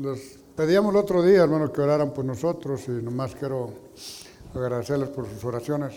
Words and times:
Les 0.00 0.38
pedíamos 0.56 0.94
el 0.94 0.96
otro 0.98 1.22
día, 1.22 1.42
hermanos, 1.42 1.72
que 1.72 1.82
oraran 1.82 2.14
por 2.14 2.24
nosotros 2.24 2.88
y 2.88 2.92
nomás 2.92 3.34
quiero 3.34 3.68
agradecerles 4.54 5.10
por 5.10 5.28
sus 5.28 5.44
oraciones. 5.44 5.92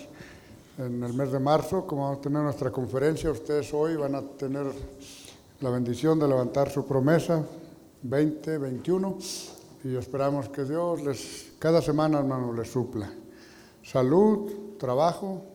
En 0.78 1.02
el 1.02 1.14
mes 1.14 1.32
de 1.32 1.40
marzo, 1.40 1.88
como 1.88 2.04
vamos 2.04 2.18
a 2.18 2.22
tener 2.22 2.42
nuestra 2.42 2.70
conferencia, 2.70 3.32
ustedes 3.32 3.74
hoy 3.74 3.96
van 3.96 4.16
a 4.16 4.22
tener 4.22 4.66
la 5.62 5.70
bendición 5.70 6.20
de 6.20 6.28
levantar 6.28 6.70
su 6.70 6.86
promesa 6.86 7.46
2021 8.02 9.18
y 9.86 9.96
esperamos 9.96 10.50
que 10.50 10.66
Dios 10.66 11.02
les, 11.02 11.54
cada 11.58 11.82
semana, 11.82 12.20
hermanos, 12.20 12.58
les 12.58 12.70
supla 12.70 13.10
salud, 13.82 14.78
trabajo 14.78 15.46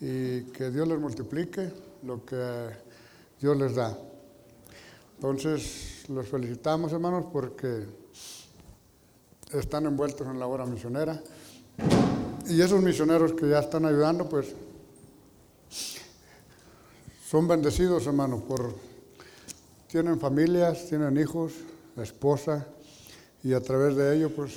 y 0.00 0.40
que 0.50 0.70
Dios 0.72 0.88
les 0.88 0.98
multiplique 0.98 1.70
lo 2.02 2.24
que 2.24 2.70
Dios 3.40 3.56
les 3.56 3.76
da. 3.76 3.96
Entonces, 5.14 5.95
los 6.08 6.28
felicitamos, 6.28 6.92
hermanos, 6.92 7.26
porque 7.32 7.84
están 9.52 9.86
envueltos 9.86 10.26
en 10.26 10.38
la 10.38 10.46
obra 10.46 10.64
misionera. 10.66 11.20
Y 12.48 12.60
esos 12.60 12.80
misioneros 12.80 13.32
que 13.32 13.48
ya 13.48 13.58
están 13.58 13.86
ayudando, 13.86 14.28
pues, 14.28 14.54
son 17.28 17.48
bendecidos, 17.48 18.06
hermanos, 18.06 18.42
por 18.42 18.74
tienen 19.88 20.20
familias, 20.20 20.86
tienen 20.88 21.16
hijos, 21.18 21.52
esposa, 21.96 22.66
y 23.42 23.52
a 23.52 23.60
través 23.60 23.96
de 23.96 24.16
ello, 24.16 24.30
pues, 24.34 24.52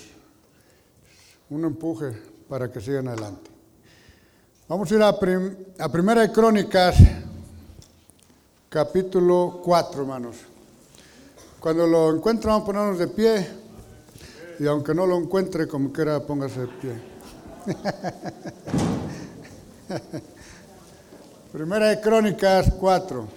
un 1.49 1.65
empuje 1.65 2.11
para 2.47 2.71
que 2.71 2.81
sigan 2.81 3.07
adelante. 3.07 3.49
Vamos 4.67 4.91
a 4.91 4.95
ir 4.95 5.01
a, 5.01 5.09
a 5.09 5.91
Primera 5.91 6.21
de 6.21 6.31
Crónicas, 6.31 6.95
capítulo 8.69 9.61
4, 9.63 10.01
hermanos. 10.01 10.35
Cuando 11.59 11.85
lo 11.85 12.15
encuentre, 12.15 12.47
vamos 12.47 12.63
a 12.63 12.65
ponernos 12.65 12.97
de 12.97 13.09
pie. 13.09 13.45
Y 14.59 14.67
aunque 14.67 14.93
no 14.93 15.05
lo 15.05 15.17
encuentre, 15.17 15.67
como 15.67 15.91
quiera, 15.91 16.21
póngase 16.21 16.61
de 16.61 16.67
pie. 16.67 16.93
Primera 21.51 21.89
de 21.89 21.99
Crónicas 21.99 22.71
4. 22.79 23.27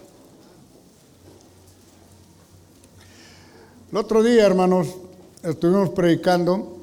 El 3.91 3.99
otro 3.99 4.23
día, 4.23 4.47
hermanos, 4.47 4.95
estuvimos 5.43 5.91
predicando, 5.91 6.79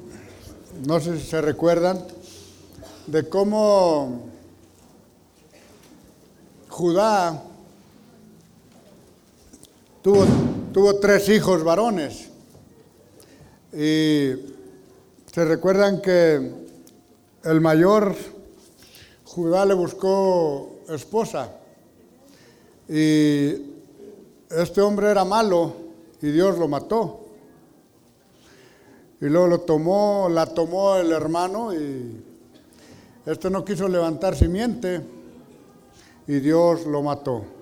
no 0.86 1.00
sé 1.00 1.18
si 1.18 1.26
se 1.26 1.40
recuerdan, 1.40 2.04
de 3.06 3.26
cómo 3.28 4.26
Judá 6.68 7.42
tuvo 10.02 10.26
tuvo 10.72 10.96
tres 10.96 11.28
hijos 11.28 11.64
varones. 11.64 12.28
Y 13.72 14.32
se 15.32 15.44
recuerdan 15.44 16.00
que 16.00 16.50
el 17.44 17.60
mayor 17.60 18.14
Judá 19.24 19.64
le 19.64 19.74
buscó 19.74 20.80
esposa. 20.88 21.52
Y 22.88 23.54
este 24.50 24.80
hombre 24.80 25.10
era 25.10 25.24
malo 25.24 25.74
y 26.20 26.30
Dios 26.30 26.58
lo 26.58 26.68
mató. 26.68 27.20
Y 29.20 29.26
luego 29.26 29.46
lo 29.46 29.60
tomó, 29.60 30.28
la 30.30 30.46
tomó 30.46 30.96
el 30.96 31.12
hermano 31.12 31.74
y 31.74 32.24
este 33.26 33.50
no 33.50 33.64
quiso 33.64 33.86
levantar 33.86 34.34
simiente 34.34 35.02
y 36.26 36.40
Dios 36.40 36.86
lo 36.86 37.02
mató 37.02 37.59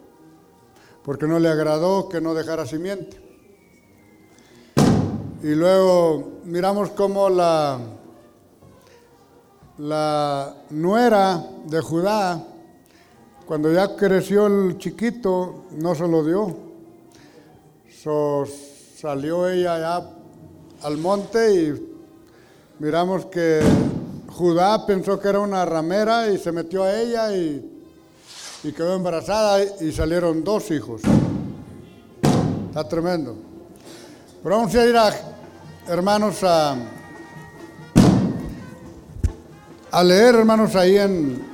porque 1.08 1.26
no 1.26 1.38
le 1.38 1.48
agradó 1.48 2.06
que 2.06 2.20
no 2.20 2.34
dejara 2.34 2.66
simiente. 2.66 3.18
Y 5.42 5.54
luego 5.54 6.40
miramos 6.44 6.90
cómo 6.90 7.30
la, 7.30 7.78
la 9.78 10.54
nuera 10.68 11.42
de 11.64 11.80
Judá, 11.80 12.46
cuando 13.46 13.72
ya 13.72 13.96
creció 13.96 14.48
el 14.48 14.76
chiquito, 14.76 15.64
no 15.78 15.94
se 15.94 16.06
lo 16.06 16.22
dio. 16.22 16.54
salió 19.00 19.48
ella 19.48 19.78
ya 19.78 20.10
al 20.82 20.98
monte 20.98 21.54
y 21.54 21.90
miramos 22.80 23.24
que 23.24 23.62
Judá 24.28 24.84
pensó 24.84 25.18
que 25.18 25.28
era 25.30 25.38
una 25.38 25.64
ramera 25.64 26.28
y 26.28 26.36
se 26.36 26.52
metió 26.52 26.82
a 26.82 27.00
ella 27.00 27.34
y 27.34 27.77
y 28.64 28.72
quedó 28.72 28.96
embarazada 28.96 29.62
y 29.80 29.92
salieron 29.92 30.42
dos 30.42 30.70
hijos. 30.70 31.02
Está 32.68 32.88
tremendo. 32.88 33.36
Pero 34.42 34.56
vamos 34.56 34.74
a 34.74 34.86
ir 34.86 34.96
a, 34.96 35.12
hermanos, 35.88 36.42
a, 36.42 36.76
a 39.90 40.04
leer, 40.04 40.34
hermanos, 40.34 40.74
ahí 40.74 40.96
en 40.96 41.44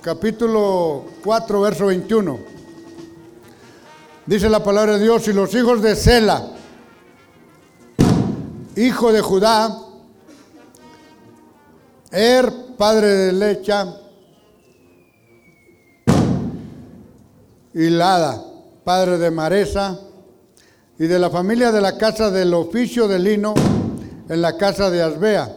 capítulo 0.00 1.04
4, 1.22 1.60
verso 1.60 1.86
21. 1.86 2.38
Dice 4.26 4.48
la 4.48 4.62
palabra 4.62 4.98
de 4.98 5.04
Dios, 5.04 5.28
y 5.28 5.32
los 5.32 5.54
hijos 5.54 5.82
de 5.82 5.94
Sela, 5.94 6.48
hijo 8.76 9.12
de 9.12 9.20
Judá, 9.20 9.82
Er, 12.10 12.50
padre 12.78 13.08
de 13.08 13.32
Lecha, 13.32 14.05
Hilada, 17.76 18.42
padre 18.84 19.18
de 19.18 19.30
Maresa, 19.30 20.00
y 20.98 21.06
de 21.06 21.18
la 21.18 21.28
familia 21.28 21.70
de 21.72 21.82
la 21.82 21.98
casa 21.98 22.30
del 22.30 22.54
oficio 22.54 23.06
de 23.06 23.18
lino 23.18 23.52
en 24.30 24.40
la 24.40 24.56
casa 24.56 24.90
de 24.90 25.02
Asbea. 25.02 25.54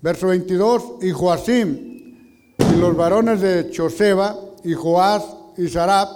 Verso 0.00 0.28
22, 0.28 1.02
y 1.02 1.10
Joacim, 1.10 1.68
y 2.56 2.76
los 2.78 2.96
varones 2.96 3.42
de 3.42 3.70
Choseba, 3.70 4.34
y 4.64 4.72
Joás, 4.72 5.22
y 5.58 5.68
Sarab, 5.68 6.08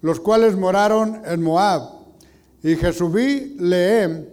los 0.00 0.18
cuales 0.18 0.56
moraron 0.56 1.22
en 1.24 1.40
Moab, 1.40 1.88
y 2.64 2.74
Jesubí, 2.74 3.54
Leem, 3.60 4.26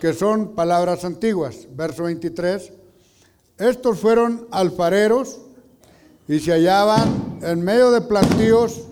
que 0.00 0.14
son 0.14 0.54
palabras 0.54 1.04
antiguas. 1.04 1.68
Verso 1.76 2.04
23, 2.04 2.72
estos 3.58 3.98
fueron 3.98 4.48
alfareros 4.50 5.38
y 6.26 6.40
se 6.40 6.52
hallaban 6.52 7.25
en 7.42 7.62
medio 7.62 7.90
de 7.90 8.00
plantíos 8.00 8.82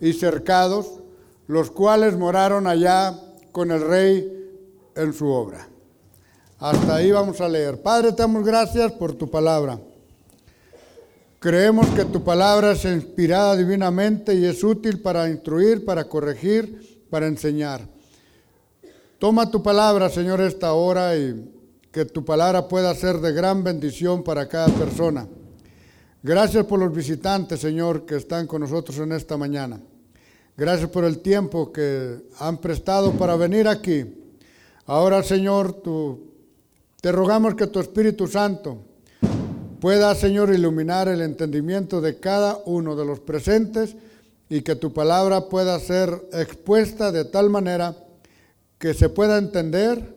y 0.00 0.12
cercados, 0.12 1.00
los 1.46 1.70
cuales 1.70 2.16
moraron 2.16 2.66
allá 2.66 3.18
con 3.52 3.70
el 3.70 3.80
rey 3.80 4.30
en 4.94 5.12
su 5.12 5.28
obra. 5.28 5.68
Hasta 6.58 6.96
ahí 6.96 7.10
vamos 7.10 7.40
a 7.40 7.48
leer. 7.48 7.82
Padre, 7.82 8.12
te 8.12 8.22
damos 8.22 8.44
gracias 8.44 8.92
por 8.92 9.14
tu 9.14 9.30
palabra. 9.30 9.78
Creemos 11.38 11.86
que 11.88 12.06
tu 12.06 12.24
palabra 12.24 12.72
es 12.72 12.84
inspirada 12.86 13.54
divinamente 13.54 14.34
y 14.34 14.46
es 14.46 14.64
útil 14.64 15.02
para 15.02 15.28
instruir, 15.28 15.84
para 15.84 16.04
corregir, 16.04 17.06
para 17.10 17.26
enseñar. 17.26 17.86
Toma 19.18 19.50
tu 19.50 19.62
palabra, 19.62 20.08
Señor, 20.08 20.40
esta 20.40 20.72
hora 20.72 21.16
y 21.16 21.50
que 21.92 22.04
tu 22.04 22.24
palabra 22.24 22.66
pueda 22.66 22.94
ser 22.94 23.18
de 23.20 23.32
gran 23.32 23.62
bendición 23.62 24.24
para 24.24 24.48
cada 24.48 24.68
persona. 24.68 25.28
Gracias 26.26 26.64
por 26.64 26.78
los 26.78 26.90
visitantes, 26.90 27.60
Señor, 27.60 28.06
que 28.06 28.16
están 28.16 28.46
con 28.46 28.62
nosotros 28.62 28.96
en 28.96 29.12
esta 29.12 29.36
mañana. 29.36 29.78
Gracias 30.56 30.88
por 30.88 31.04
el 31.04 31.18
tiempo 31.18 31.70
que 31.70 32.16
han 32.38 32.56
prestado 32.62 33.12
para 33.12 33.36
venir 33.36 33.68
aquí. 33.68 34.06
Ahora, 34.86 35.22
Señor, 35.22 35.82
tú, 35.82 36.32
te 37.02 37.12
rogamos 37.12 37.56
que 37.56 37.66
tu 37.66 37.78
Espíritu 37.78 38.26
Santo 38.26 38.78
pueda, 39.80 40.14
Señor, 40.14 40.48
iluminar 40.54 41.08
el 41.08 41.20
entendimiento 41.20 42.00
de 42.00 42.18
cada 42.18 42.56
uno 42.64 42.96
de 42.96 43.04
los 43.04 43.20
presentes 43.20 43.94
y 44.48 44.62
que 44.62 44.76
tu 44.76 44.94
palabra 44.94 45.50
pueda 45.50 45.78
ser 45.78 46.26
expuesta 46.32 47.12
de 47.12 47.26
tal 47.26 47.50
manera 47.50 47.94
que 48.78 48.94
se 48.94 49.10
pueda 49.10 49.36
entender. 49.36 50.14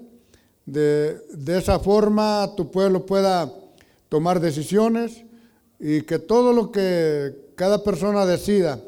De, 0.66 1.18
de 1.34 1.58
esa 1.58 1.80
forma 1.80 2.50
tu 2.56 2.72
pueblo 2.72 3.06
pueda 3.06 3.54
tomar 4.08 4.40
decisiones 4.40 5.27
y 5.80 6.02
que 6.02 6.20
todo 6.20 6.54
lo 6.54 6.72
que 6.72 7.52
cada 7.56 7.84
persona 7.84 8.26
decida 8.26 8.80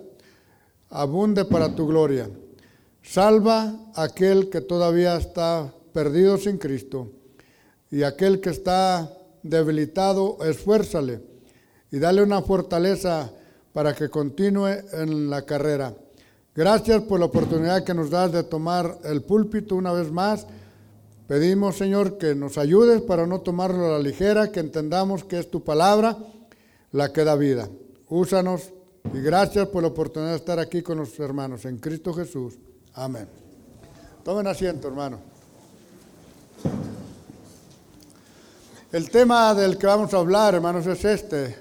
abunde 0.90 1.46
para 1.46 1.76
tu 1.76 1.88
gloria. 1.88 2.30
Salva 3.04 3.76
a 3.96 4.04
aquel 4.04 4.50
que 4.50 4.62
todavía 4.62 5.16
está 5.18 5.74
perdido 5.94 6.38
sin 6.38 6.58
Cristo 6.58 7.12
y 7.92 8.04
aquel 8.04 8.40
que 8.40 8.50
está 8.50 9.12
debilitado, 9.42 10.38
esfuérzale 10.44 11.22
y 11.92 12.00
dale 12.00 12.22
una 12.22 12.42
fortaleza 12.42 13.32
para 13.74 13.96
que 13.96 14.10
continúe 14.10 14.68
en 14.94 15.30
la 15.30 15.44
carrera. 15.44 15.94
Gracias 16.56 17.02
por 17.04 17.20
la 17.20 17.28
oportunidad 17.28 17.84
que 17.84 17.94
nos 17.94 18.10
das 18.10 18.32
de 18.32 18.44
tomar 18.44 19.00
el 19.04 19.24
púlpito 19.24 19.76
una 19.76 19.94
vez 19.94 20.12
más. 20.12 20.46
Pedimos, 21.28 21.78
Señor, 21.78 22.18
que 22.18 22.36
nos 22.36 22.58
ayudes 22.58 23.02
para 23.02 23.26
no 23.28 23.42
tomarlo 23.42 23.86
a 23.86 23.98
la 23.98 24.00
ligera, 24.00 24.52
que 24.52 24.60
entendamos 24.60 25.24
que 25.24 25.40
es 25.40 25.50
tu 25.50 25.64
palabra 25.64 26.18
la 26.92 27.12
que 27.12 27.24
da 27.24 27.36
vida. 27.36 27.70
Úsanos 28.08 28.74
y 29.14 29.22
gracias 29.22 29.68
por 29.68 29.84
la 29.84 29.90
oportunidad 29.90 30.32
de 30.32 30.38
estar 30.38 30.60
aquí 30.60 30.82
con 30.82 30.98
los 30.98 31.20
hermanos 31.20 31.66
en 31.66 31.78
Cristo 31.78 32.14
Jesús. 32.14 32.56
Amén. 32.94 33.28
Tomen 34.24 34.48
asiento, 34.48 34.88
hermano. 34.88 35.20
El 38.92 39.10
tema 39.10 39.54
del 39.54 39.78
que 39.78 39.86
vamos 39.86 40.14
a 40.14 40.18
hablar, 40.18 40.56
hermanos, 40.56 40.86
es 40.88 41.06
este. 41.06 41.56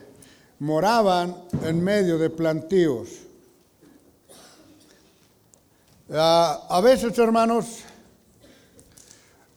Moraban 0.61 1.37
en 1.63 1.85
medio 1.85 2.19
de 2.19 2.31
plantíos. 2.31 3.09
Ah, 6.11 6.67
a 6.71 6.81
veces, 6.81 7.19
hermanos, 7.19 7.81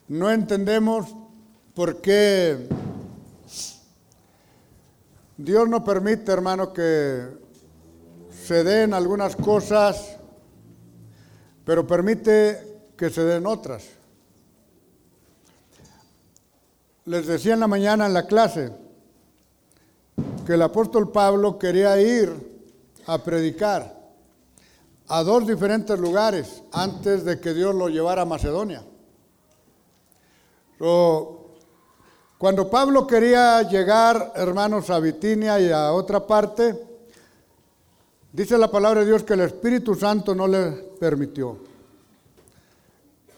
no 0.09 0.29
entendemos 0.29 1.15
por 1.73 2.01
qué 2.01 2.67
Dios 5.43 5.67
no 5.67 5.83
permite, 5.83 6.31
hermano, 6.31 6.71
que 6.71 7.27
se 8.45 8.63
den 8.63 8.93
algunas 8.93 9.35
cosas, 9.35 10.17
pero 11.65 11.87
permite 11.87 12.91
que 12.95 13.09
se 13.09 13.23
den 13.23 13.47
otras. 13.47 13.85
Les 17.05 17.25
decía 17.25 17.55
en 17.55 17.59
la 17.59 17.67
mañana 17.67 18.05
en 18.05 18.13
la 18.13 18.27
clase 18.27 18.71
que 20.45 20.53
el 20.53 20.61
apóstol 20.61 21.11
Pablo 21.11 21.57
quería 21.57 21.99
ir 21.99 22.29
a 23.07 23.17
predicar 23.23 23.99
a 25.07 25.23
dos 25.23 25.47
diferentes 25.47 25.99
lugares 25.99 26.61
antes 26.71 27.25
de 27.25 27.39
que 27.39 27.55
Dios 27.55 27.73
lo 27.73 27.89
llevara 27.89 28.21
a 28.21 28.25
Macedonia. 28.25 28.83
Cuando 32.41 32.71
Pablo 32.71 33.05
quería 33.05 33.61
llegar, 33.61 34.33
hermanos, 34.35 34.89
a 34.89 34.99
Bitinia 34.99 35.59
y 35.59 35.69
a 35.69 35.93
otra 35.93 36.25
parte, 36.25 36.75
dice 38.33 38.57
la 38.57 38.71
palabra 38.71 39.01
de 39.01 39.05
Dios 39.05 39.21
que 39.21 39.35
el 39.35 39.41
Espíritu 39.41 39.93
Santo 39.93 40.33
no 40.33 40.47
le 40.47 40.71
permitió. 40.99 41.59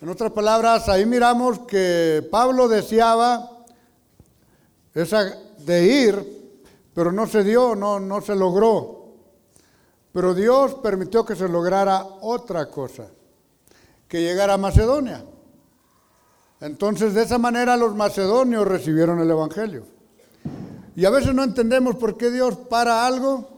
En 0.01 0.07
otras 0.07 0.31
palabras, 0.31 0.87
ahí 0.87 1.05
miramos 1.05 1.59
que 1.67 2.25
Pablo 2.31 2.69
deseaba 2.69 3.65
esa 4.93 5.37
de 5.57 5.85
ir, 5.85 6.61
pero 6.93 7.11
no 7.11 7.27
se 7.27 7.43
dio, 7.43 7.75
no, 7.75 7.99
no 7.99 8.21
se 8.21 8.37
logró. 8.37 9.15
Pero 10.13 10.33
Dios 10.33 10.75
permitió 10.75 11.25
que 11.25 11.35
se 11.35 11.49
lograra 11.49 12.07
otra 12.21 12.67
cosa, 12.67 13.07
que 14.07 14.21
llegara 14.21 14.53
a 14.53 14.57
Macedonia. 14.57 15.25
Entonces, 16.63 17.13
de 17.13 17.23
esa 17.23 17.37
manera 17.37 17.75
los 17.75 17.93
macedonios 17.93 18.65
recibieron 18.65 19.19
el 19.19 19.29
Evangelio. 19.29 19.83
Y 20.95 21.03
a 21.03 21.09
veces 21.09 21.35
no 21.35 21.43
entendemos 21.43 21.97
por 21.97 22.15
qué 22.15 22.31
Dios 22.31 22.55
para 22.55 23.05
algo, 23.05 23.49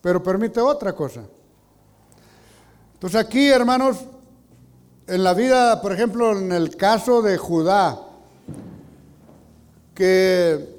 pero 0.00 0.22
permite 0.22 0.62
otra 0.62 0.94
cosa. 0.94 1.24
Entonces 2.94 3.20
aquí, 3.20 3.48
hermanos, 3.48 3.98
en 5.06 5.22
la 5.22 5.34
vida, 5.34 5.82
por 5.82 5.92
ejemplo, 5.92 6.38
en 6.38 6.52
el 6.52 6.74
caso 6.74 7.20
de 7.20 7.36
Judá, 7.36 8.00
que 9.94 10.74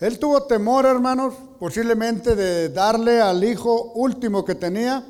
él 0.00 0.18
tuvo 0.18 0.42
temor, 0.42 0.84
hermanos, 0.84 1.32
posiblemente 1.58 2.36
de 2.36 2.68
darle 2.68 3.22
al 3.22 3.42
hijo 3.42 3.92
último 3.94 4.44
que 4.44 4.54
tenía, 4.54 5.02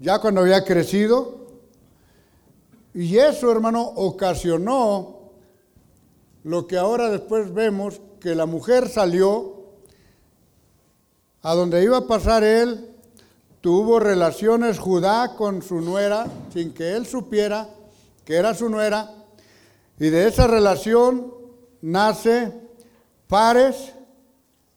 ya 0.00 0.18
cuando 0.18 0.40
había 0.40 0.64
crecido. 0.64 1.37
Y 3.00 3.16
eso, 3.16 3.52
hermano, 3.52 3.92
ocasionó 3.94 5.30
lo 6.42 6.66
que 6.66 6.76
ahora 6.76 7.08
después 7.10 7.54
vemos, 7.54 8.00
que 8.18 8.34
la 8.34 8.44
mujer 8.44 8.88
salió 8.88 9.62
a 11.42 11.54
donde 11.54 11.84
iba 11.84 11.98
a 11.98 12.06
pasar 12.08 12.42
él, 12.42 12.90
tuvo 13.60 14.00
relaciones 14.00 14.80
Judá 14.80 15.36
con 15.36 15.62
su 15.62 15.80
nuera, 15.80 16.26
sin 16.52 16.74
que 16.74 16.96
él 16.96 17.06
supiera 17.06 17.68
que 18.24 18.34
era 18.34 18.52
su 18.52 18.68
nuera, 18.68 19.14
y 20.00 20.08
de 20.08 20.26
esa 20.26 20.48
relación 20.48 21.32
nace 21.80 22.52
Pares 23.28 23.92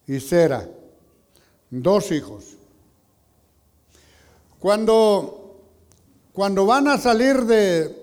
y 0.05 0.19
Sera, 0.19 0.69
dos 1.71 2.11
hijos. 2.11 2.45
Cuando, 4.59 5.57
cuando 6.33 6.67
van 6.67 6.87
a 6.87 6.99
salir 6.99 7.45
de, 7.45 8.00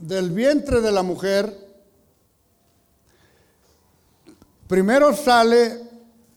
del 0.00 0.30
vientre 0.30 0.80
de 0.80 0.90
la 0.90 1.02
mujer, 1.02 1.54
primero 4.66 5.14
sale, 5.14 5.78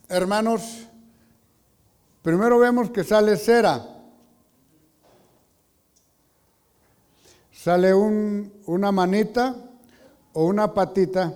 hermanos, 0.08 0.86
primero 2.22 2.58
vemos 2.58 2.90
que 2.90 3.04
sale 3.04 3.36
Sera. 3.36 3.90
Sale 7.52 7.94
un, 7.94 8.52
una 8.66 8.92
manita 8.92 9.56
o 10.34 10.44
una 10.44 10.74
patita 10.74 11.34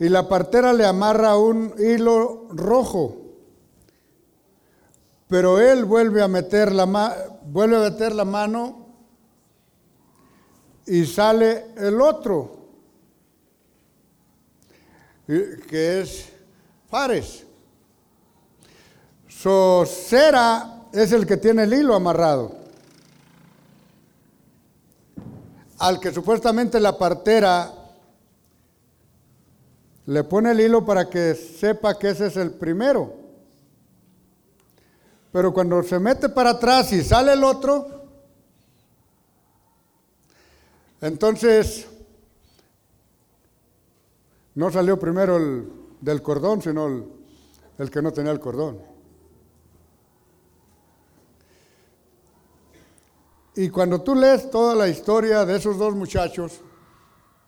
y 0.00 0.08
la 0.08 0.28
partera 0.28 0.72
le 0.72 0.84
amarra 0.84 1.36
un 1.36 1.72
hilo 1.78 2.48
rojo. 2.50 3.16
Pero 5.28 5.60
él 5.60 5.84
vuelve 5.84 6.20
a 6.22 6.28
meter 6.28 6.72
la, 6.72 6.84
vuelve 7.44 7.76
a 7.76 7.90
meter 7.90 8.12
la 8.12 8.24
mano 8.24 8.85
y 10.86 11.04
sale 11.04 11.66
el 11.76 12.00
otro, 12.00 12.56
que 15.26 16.00
es 16.00 16.28
Fares. 16.88 17.44
Sosera 19.28 20.86
es 20.92 21.12
el 21.12 21.26
que 21.26 21.36
tiene 21.36 21.64
el 21.64 21.74
hilo 21.74 21.94
amarrado. 21.94 22.56
Al 25.78 26.00
que 26.00 26.12
supuestamente 26.12 26.80
la 26.80 26.96
partera 26.96 27.70
le 30.06 30.24
pone 30.24 30.52
el 30.52 30.60
hilo 30.60 30.84
para 30.86 31.10
que 31.10 31.34
sepa 31.34 31.98
que 31.98 32.10
ese 32.10 32.28
es 32.28 32.36
el 32.36 32.52
primero. 32.52 33.12
Pero 35.32 35.52
cuando 35.52 35.82
se 35.82 35.98
mete 35.98 36.28
para 36.28 36.50
atrás 36.50 36.92
y 36.92 37.02
sale 37.02 37.32
el 37.32 37.44
otro, 37.44 37.95
entonces 41.00 41.88
no 44.54 44.70
salió 44.70 44.98
primero 44.98 45.36
el 45.36 45.68
del 46.00 46.22
cordón, 46.22 46.62
sino 46.62 46.86
el, 47.78 47.90
que 47.90 48.02
no 48.02 48.12
tenía 48.12 48.32
el 48.32 48.40
cordón. 48.40 48.80
Y 53.54 53.70
cuando 53.70 54.02
tú 54.02 54.14
lees 54.14 54.50
toda 54.50 54.74
la 54.74 54.88
historia 54.88 55.44
de 55.44 55.56
esos 55.56 55.78
dos 55.78 55.94
muchachos, 55.94 56.60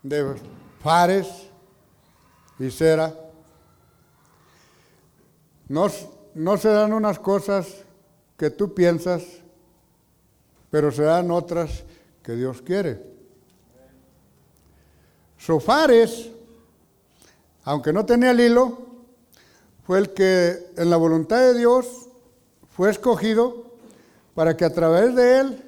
de 0.02 0.34
Fares, 0.80 1.48
y 2.58 2.70
cera. 2.70 3.14
No, 5.68 5.86
no 6.34 6.56
se 6.56 6.68
dan 6.68 6.92
unas 6.92 7.18
cosas 7.18 7.84
que 8.36 8.50
tú 8.50 8.74
piensas, 8.74 9.22
pero 10.70 10.90
se 10.90 11.02
dan 11.02 11.30
otras 11.30 11.84
que 12.22 12.32
Dios 12.32 12.62
quiere. 12.62 13.17
Sofares, 15.38 16.28
aunque 17.64 17.92
no 17.92 18.04
tenía 18.04 18.32
el 18.32 18.40
hilo, 18.40 18.78
fue 19.86 20.00
el 20.00 20.12
que 20.12 20.72
en 20.76 20.90
la 20.90 20.96
voluntad 20.96 21.38
de 21.38 21.56
Dios 21.56 22.08
fue 22.68 22.90
escogido 22.90 23.72
para 24.34 24.56
que 24.56 24.64
a 24.64 24.72
través 24.72 25.14
de 25.14 25.40
él 25.40 25.64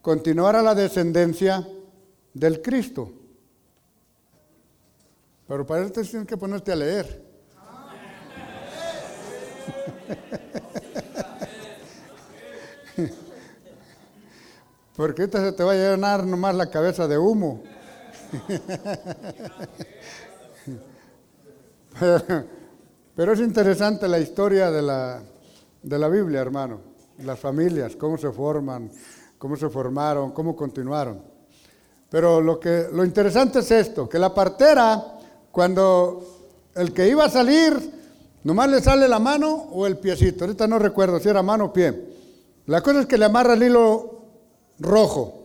continuara 0.00 0.62
la 0.62 0.74
descendencia 0.74 1.66
del 2.32 2.62
Cristo. 2.62 3.12
Pero 5.46 5.66
para 5.66 5.82
eso 5.82 5.92
tienes 5.92 6.26
que 6.26 6.36
ponerte 6.36 6.72
a 6.72 6.76
leer. 6.76 7.22
Porque 14.96 15.22
ahorita 15.22 15.44
se 15.44 15.52
te 15.52 15.64
va 15.64 15.72
a 15.72 15.74
llenar 15.74 16.24
nomás 16.24 16.54
la 16.54 16.70
cabeza 16.70 17.08
de 17.08 17.18
humo. 17.18 17.62
Pero, 23.14 23.32
es 23.32 23.40
interesante 23.40 24.08
la 24.08 24.18
historia 24.18 24.70
de 24.70 24.82
la, 24.82 25.22
de 25.82 25.98
la 25.98 26.08
Biblia, 26.08 26.40
hermano. 26.40 26.80
Las 27.18 27.38
familias, 27.38 27.94
cómo 27.96 28.16
se 28.16 28.32
forman, 28.32 28.90
cómo 29.38 29.56
se 29.56 29.68
formaron, 29.68 30.30
cómo 30.32 30.56
continuaron. 30.56 31.22
Pero 32.08 32.40
lo, 32.40 32.58
que, 32.58 32.88
lo 32.92 33.04
interesante 33.04 33.58
es 33.58 33.70
esto, 33.70 34.08
que 34.08 34.18
la 34.18 34.34
partera 34.34 35.18
cuando 35.50 36.70
el 36.74 36.92
que 36.92 37.08
iba 37.08 37.26
a 37.26 37.30
salir, 37.30 37.74
nomás 38.44 38.70
le 38.70 38.80
sale 38.80 39.06
la 39.06 39.18
mano 39.18 39.68
o 39.72 39.86
el 39.86 39.98
piecito. 39.98 40.44
Ahorita 40.44 40.66
no 40.66 40.78
recuerdo 40.78 41.20
si 41.20 41.28
era 41.28 41.42
mano 41.42 41.66
o 41.66 41.72
pie. 41.72 42.12
La 42.66 42.80
cosa 42.80 43.00
es 43.00 43.06
que 43.06 43.18
le 43.18 43.26
amarra 43.26 43.54
el 43.54 43.62
hilo 43.62 44.22
rojo. 44.78 45.41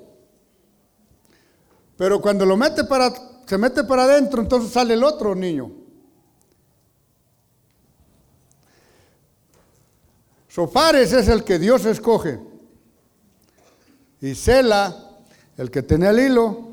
Pero 1.98 2.22
cuando 2.22 2.46
lo 2.46 2.56
mete 2.56 2.84
para, 2.84 3.12
se 3.46 3.58
mete 3.58 3.84
para 3.84 4.04
adentro, 4.04 4.42
entonces 4.42 4.72
sale 4.72 4.94
el 4.94 5.04
otro 5.04 5.34
niño. 5.34 5.72
Sofares 10.48 11.12
es 11.13 11.27
el 11.27 11.44
que 11.44 11.60
Dios 11.60 11.86
escoge. 11.86 12.39
Y 14.22 14.34
Sela, 14.36 14.96
el 15.58 15.70
que 15.70 15.84
tenía 15.84 16.12
el 16.12 16.20
hilo, 16.20 16.70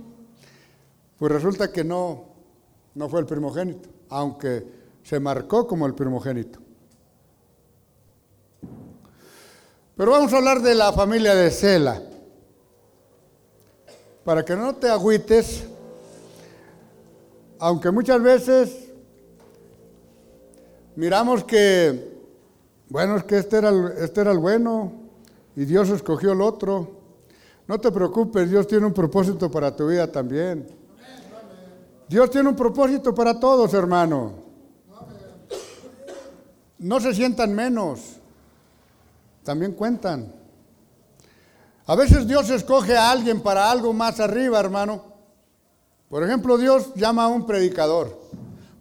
pues 1.18 1.32
resulta 1.32 1.70
que 1.72 1.84
no, 1.84 2.24
no 2.94 3.08
fue 3.08 3.20
el 3.20 3.26
primogénito, 3.26 3.88
aunque 4.10 4.66
se 5.02 5.20
marcó 5.20 5.66
como 5.66 5.86
el 5.86 5.94
primogénito. 5.94 6.60
Pero 9.96 10.10
vamos 10.10 10.32
a 10.32 10.38
hablar 10.38 10.60
de 10.60 10.74
la 10.74 10.92
familia 10.92 11.34
de 11.34 11.50
Sela. 11.50 12.02
Para 14.24 14.44
que 14.44 14.56
no 14.56 14.74
te 14.74 14.88
agüites, 14.88 15.64
aunque 17.58 17.90
muchas 17.90 18.22
veces 18.22 18.88
miramos 20.96 21.44
que, 21.44 22.12
bueno, 22.88 23.16
es 23.16 23.24
que 23.24 23.38
este 23.38 23.58
era, 23.58 23.68
el, 23.68 23.92
este 23.98 24.22
era 24.22 24.32
el 24.32 24.38
bueno 24.38 24.92
y 25.54 25.66
Dios 25.66 25.90
escogió 25.90 26.32
el 26.32 26.40
otro. 26.40 27.02
No 27.66 27.78
te 27.78 27.92
preocupes, 27.92 28.50
Dios 28.50 28.66
tiene 28.66 28.86
un 28.86 28.94
propósito 28.94 29.50
para 29.50 29.74
tu 29.76 29.88
vida 29.88 30.10
también. 30.10 30.66
Dios 32.08 32.30
tiene 32.30 32.48
un 32.48 32.56
propósito 32.56 33.14
para 33.14 33.38
todos, 33.38 33.74
hermano. 33.74 34.32
No 36.78 37.00
se 37.00 37.14
sientan 37.14 37.54
menos, 37.54 38.16
también 39.42 39.72
cuentan. 39.72 40.43
A 41.86 41.94
veces 41.96 42.26
Dios 42.26 42.48
escoge 42.48 42.96
a 42.96 43.10
alguien 43.10 43.42
para 43.42 43.70
algo 43.70 43.92
más 43.92 44.18
arriba, 44.18 44.58
hermano. 44.58 45.04
Por 46.08 46.22
ejemplo, 46.22 46.56
Dios 46.56 46.94
llama 46.94 47.24
a 47.24 47.28
un 47.28 47.46
predicador. 47.46 48.20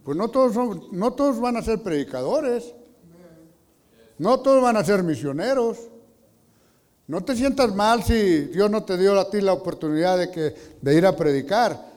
Pues 0.02 0.16
no 0.16 0.28
todos, 0.28 0.54
son, 0.54 0.84
no 0.92 1.12
todos 1.12 1.38
van 1.38 1.56
a 1.56 1.62
ser 1.62 1.82
predicadores. 1.82 2.74
No 4.16 4.40
todos 4.40 4.62
van 4.62 4.76
a 4.76 4.84
ser 4.84 5.02
misioneros. 5.02 5.78
No 7.06 7.22
te 7.22 7.36
sientas 7.36 7.74
mal 7.74 8.02
si 8.02 8.46
Dios 8.46 8.70
no 8.70 8.84
te 8.84 8.96
dio 8.96 9.18
a 9.18 9.28
ti 9.28 9.42
la 9.42 9.52
oportunidad 9.52 10.16
de, 10.16 10.30
que, 10.30 10.54
de 10.80 10.94
ir 10.94 11.04
a 11.04 11.14
predicar. 11.14 11.92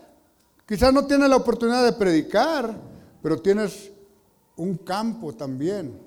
Quizás 0.66 0.92
no 0.92 1.06
tienes 1.06 1.30
la 1.30 1.38
oportunidad 1.38 1.86
de 1.86 1.94
predicar, 1.94 2.76
pero 3.22 3.42
tienes 3.42 3.92
un 4.58 4.76
campo 4.78 5.34
también 5.34 5.98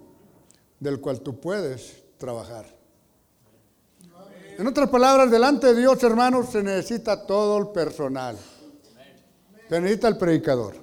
del 0.78 1.00
cual 1.00 1.20
tú 1.20 1.40
puedes 1.40 2.02
trabajar. 2.18 2.79
En 4.60 4.66
otras 4.66 4.90
palabras, 4.90 5.30
delante 5.30 5.68
de 5.68 5.80
Dios, 5.80 6.02
hermanos, 6.02 6.50
se 6.50 6.62
necesita 6.62 7.26
todo 7.26 7.56
el 7.56 7.68
personal. 7.68 8.36
Se 9.70 9.80
necesita 9.80 10.06
el 10.06 10.18
predicador. 10.18 10.74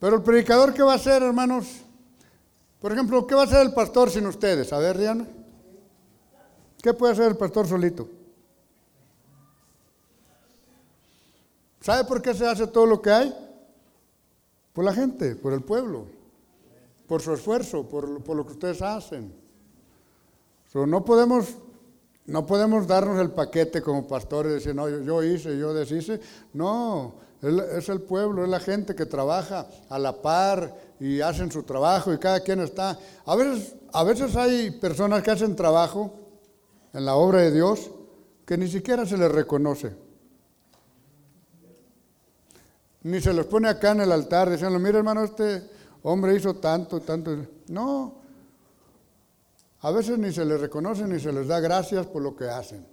Pero 0.00 0.16
el 0.16 0.22
predicador, 0.24 0.74
¿qué 0.74 0.82
va 0.82 0.94
a 0.94 0.96
hacer, 0.96 1.22
hermanos? 1.22 1.68
Por 2.80 2.90
ejemplo, 2.90 3.24
¿qué 3.28 3.36
va 3.36 3.42
a 3.42 3.44
hacer 3.44 3.60
el 3.60 3.72
pastor 3.72 4.10
sin 4.10 4.26
ustedes? 4.26 4.72
A 4.72 4.78
ver, 4.78 4.98
Diana. 4.98 5.24
¿Qué 6.82 6.92
puede 6.94 7.12
hacer 7.12 7.26
el 7.26 7.36
pastor 7.36 7.68
solito? 7.68 8.08
¿Sabe 11.80 12.02
por 12.08 12.20
qué 12.20 12.34
se 12.34 12.44
hace 12.44 12.66
todo 12.66 12.86
lo 12.86 13.00
que 13.00 13.10
hay? 13.10 13.32
Por 14.72 14.84
la 14.84 14.92
gente, 14.92 15.36
por 15.36 15.52
el 15.52 15.62
pueblo, 15.62 16.08
por 17.06 17.22
su 17.22 17.32
esfuerzo, 17.32 17.88
por, 17.88 18.08
lo 18.08 18.44
que 18.44 18.52
ustedes 18.52 18.82
hacen. 18.82 19.32
no, 20.74 21.04
podemos, 21.04 21.54
no 22.26 22.46
podemos 22.46 22.86
darnos 22.86 23.20
el 23.20 23.30
paquete 23.30 23.82
como 23.82 24.08
pastores 24.08 24.52
y 24.52 24.54
decir, 24.54 24.74
no, 24.74 24.88
yo, 24.88 25.22
hice, 25.22 25.58
yo 25.58 25.74
deshice. 25.74 26.20
No, 26.54 27.16
es 27.42 27.88
el 27.88 28.00
pueblo, 28.00 28.44
es 28.44 28.48
la 28.48 28.60
gente 28.60 28.94
que 28.94 29.04
trabaja 29.04 29.66
a 29.90 29.98
la 29.98 30.22
par 30.22 30.74
y 30.98 31.20
hacen 31.20 31.52
su 31.52 31.62
trabajo 31.64 32.12
y 32.12 32.18
cada 32.18 32.40
quien 32.40 32.60
está. 32.60 32.98
A 33.26 33.36
veces, 33.36 33.74
a 33.92 34.04
veces 34.04 34.34
hay 34.36 34.70
personas 34.70 35.22
que 35.22 35.32
hacen 35.32 35.54
trabajo 35.54 36.14
en 36.94 37.04
la 37.04 37.14
obra 37.14 37.40
de 37.40 37.50
Dios 37.50 37.90
que 38.46 38.56
ni 38.56 38.68
siquiera 38.68 39.04
se 39.04 39.18
les 39.18 39.30
reconoce. 39.30 39.94
Ni 43.02 43.20
se 43.20 43.34
les 43.34 43.44
pone 43.44 43.68
acá 43.68 43.92
en 43.92 44.00
el 44.00 44.12
altar 44.12 44.50
diciendo, 44.50 44.78
mira 44.78 44.96
hermano, 44.98 45.24
este 45.24 45.62
hombre 46.02 46.34
hizo 46.34 46.54
tanto, 46.54 47.00
tanto. 47.00 47.36
No, 47.68 48.23
a 49.84 49.90
veces 49.90 50.18
ni 50.18 50.32
se 50.32 50.46
les 50.46 50.58
reconoce 50.58 51.06
ni 51.06 51.20
se 51.20 51.30
les 51.30 51.46
da 51.46 51.60
gracias 51.60 52.06
por 52.06 52.22
lo 52.22 52.34
que 52.34 52.48
hacen. 52.48 52.86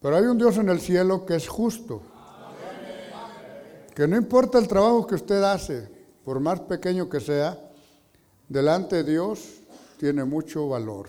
Pero 0.00 0.16
hay 0.16 0.26
un 0.26 0.38
Dios 0.38 0.56
en 0.58 0.68
el 0.68 0.80
cielo 0.80 1.26
que 1.26 1.34
es 1.34 1.48
justo. 1.48 2.02
Que 3.96 4.06
no 4.06 4.16
importa 4.16 4.60
el 4.60 4.68
trabajo 4.68 5.04
que 5.08 5.16
usted 5.16 5.42
hace, 5.42 5.90
por 6.24 6.38
más 6.38 6.60
pequeño 6.60 7.08
que 7.08 7.18
sea, 7.18 7.58
delante 8.48 9.02
de 9.02 9.10
Dios 9.10 9.40
tiene 9.98 10.24
mucho 10.24 10.68
valor. 10.68 11.08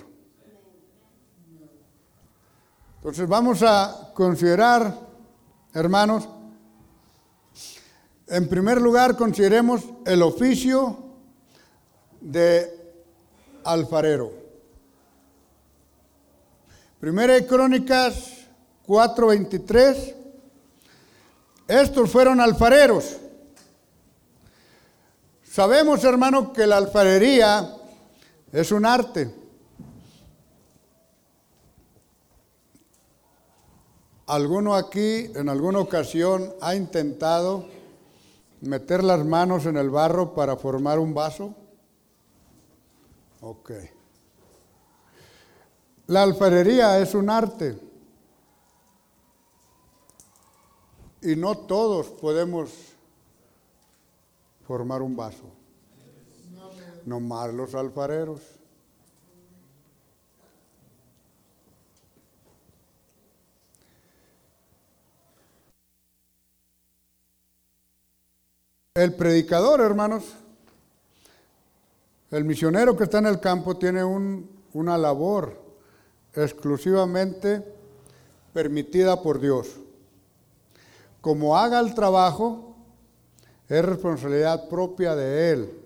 Entonces 2.96 3.28
vamos 3.28 3.62
a 3.62 4.12
considerar, 4.16 5.02
hermanos, 5.72 6.28
en 8.26 8.50
primer 8.50 8.82
lugar 8.82 9.16
consideremos 9.16 9.84
el 10.04 10.24
oficio 10.24 10.98
de 12.22 12.75
alfarero. 13.66 14.32
Primera 17.00 17.34
de 17.34 17.46
Crónicas 17.46 18.48
4:23. 18.88 20.16
Estos 21.68 22.10
fueron 22.10 22.40
alfareros. 22.40 23.18
Sabemos, 25.44 26.04
hermano, 26.04 26.54
que 26.54 26.68
la 26.68 26.78
alfarería 26.78 27.76
es 28.52 28.72
un 28.72 28.86
arte. 28.86 29.34
¿Alguno 34.28 34.76
aquí 34.76 35.32
en 35.36 35.50
alguna 35.50 35.80
ocasión 35.80 36.54
ha 36.60 36.76
intentado 36.76 37.68
meter 38.62 39.04
las 39.04 39.24
manos 39.24 39.66
en 39.66 39.78
el 39.78 39.90
barro 39.90 40.34
para 40.34 40.58
formar 40.58 40.98
un 40.98 41.14
vaso? 41.14 41.54
Ok. 43.48 43.72
La 46.08 46.24
alfarería 46.24 46.98
es 46.98 47.14
un 47.14 47.30
arte. 47.30 47.80
Y 51.22 51.36
no 51.36 51.56
todos 51.56 52.08
podemos 52.08 52.72
formar 54.68 55.04
un 55.04 55.16
vaso. 55.16 55.44
No 57.06 57.20
más 57.20 57.54
los 57.54 57.76
alfareros. 57.76 58.42
El 68.96 69.14
predicador, 69.14 69.82
hermanos, 69.82 70.24
el 72.36 72.44
misionero 72.44 72.98
que 72.98 73.06
está 73.06 73.20
en 73.20 73.28
el 73.28 73.40
campo 73.40 73.78
tiene 73.78 74.04
una 74.04 74.98
labor 74.98 75.58
exclusivamente 76.34 77.64
permitida 78.52 79.22
por 79.22 79.40
Dios. 79.40 79.78
Como 81.22 81.58
haga 81.58 81.80
el 81.80 81.96
trabajo, 81.96 82.76
es 83.70 83.86
responsabilidad 83.86 84.68
propia 84.68 85.16
de 85.16 85.52
él, 85.52 85.80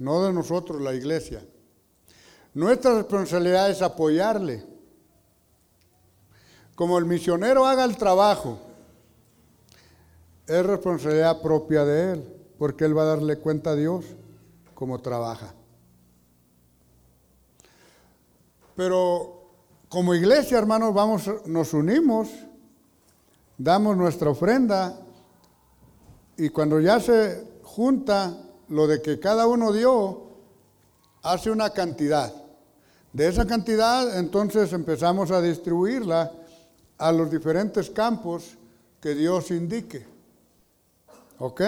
no 0.00 0.24
de 0.24 0.32
nosotros, 0.32 0.80
la 0.82 0.94
iglesia. 0.94 1.46
Nuestra 2.54 2.96
responsabilidad 2.96 3.70
es 3.70 3.80
apoyarle. 3.80 4.64
Como 6.74 6.98
el 6.98 7.04
misionero 7.04 7.64
haga 7.64 7.84
el 7.84 7.96
trabajo, 7.96 8.58
es 10.44 10.66
responsabilidad 10.66 11.40
propia 11.40 11.84
de 11.84 12.14
él, 12.14 12.36
porque 12.58 12.84
él 12.84 12.98
va 12.98 13.02
a 13.02 13.14
darle 13.16 13.38
cuenta 13.38 13.70
a 13.70 13.76
Dios 13.76 14.06
cómo 14.74 15.00
trabaja. 15.00 15.54
Pero 18.78 19.50
como 19.88 20.14
iglesia, 20.14 20.56
hermanos, 20.56 20.94
vamos, 20.94 21.28
nos 21.46 21.74
unimos, 21.74 22.28
damos 23.56 23.96
nuestra 23.96 24.30
ofrenda 24.30 24.96
y 26.36 26.48
cuando 26.50 26.78
ya 26.78 27.00
se 27.00 27.44
junta 27.64 28.40
lo 28.68 28.86
de 28.86 29.02
que 29.02 29.18
cada 29.18 29.48
uno 29.48 29.72
dio, 29.72 30.28
hace 31.24 31.50
una 31.50 31.70
cantidad. 31.70 32.32
De 33.12 33.26
esa 33.26 33.48
cantidad, 33.48 34.16
entonces 34.16 34.72
empezamos 34.72 35.32
a 35.32 35.42
distribuirla 35.42 36.30
a 36.98 37.10
los 37.10 37.32
diferentes 37.32 37.90
campos 37.90 38.56
que 39.00 39.16
Dios 39.16 39.50
indique. 39.50 40.06
¿Ok? 41.40 41.62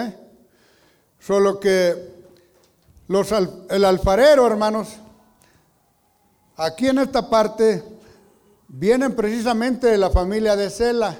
Solo 1.19 1.59
que 1.59 1.93
los, 3.09 3.33
el 3.69 3.83
alfarero, 3.83 4.47
hermanos, 4.47 4.95
aquí 6.61 6.87
en 6.87 6.99
esta 6.99 7.27
parte, 7.27 7.83
vienen 8.67 9.15
precisamente 9.15 9.87
de 9.87 9.97
la 9.97 10.11
familia 10.11 10.55
de 10.55 10.69
Sela, 10.69 11.19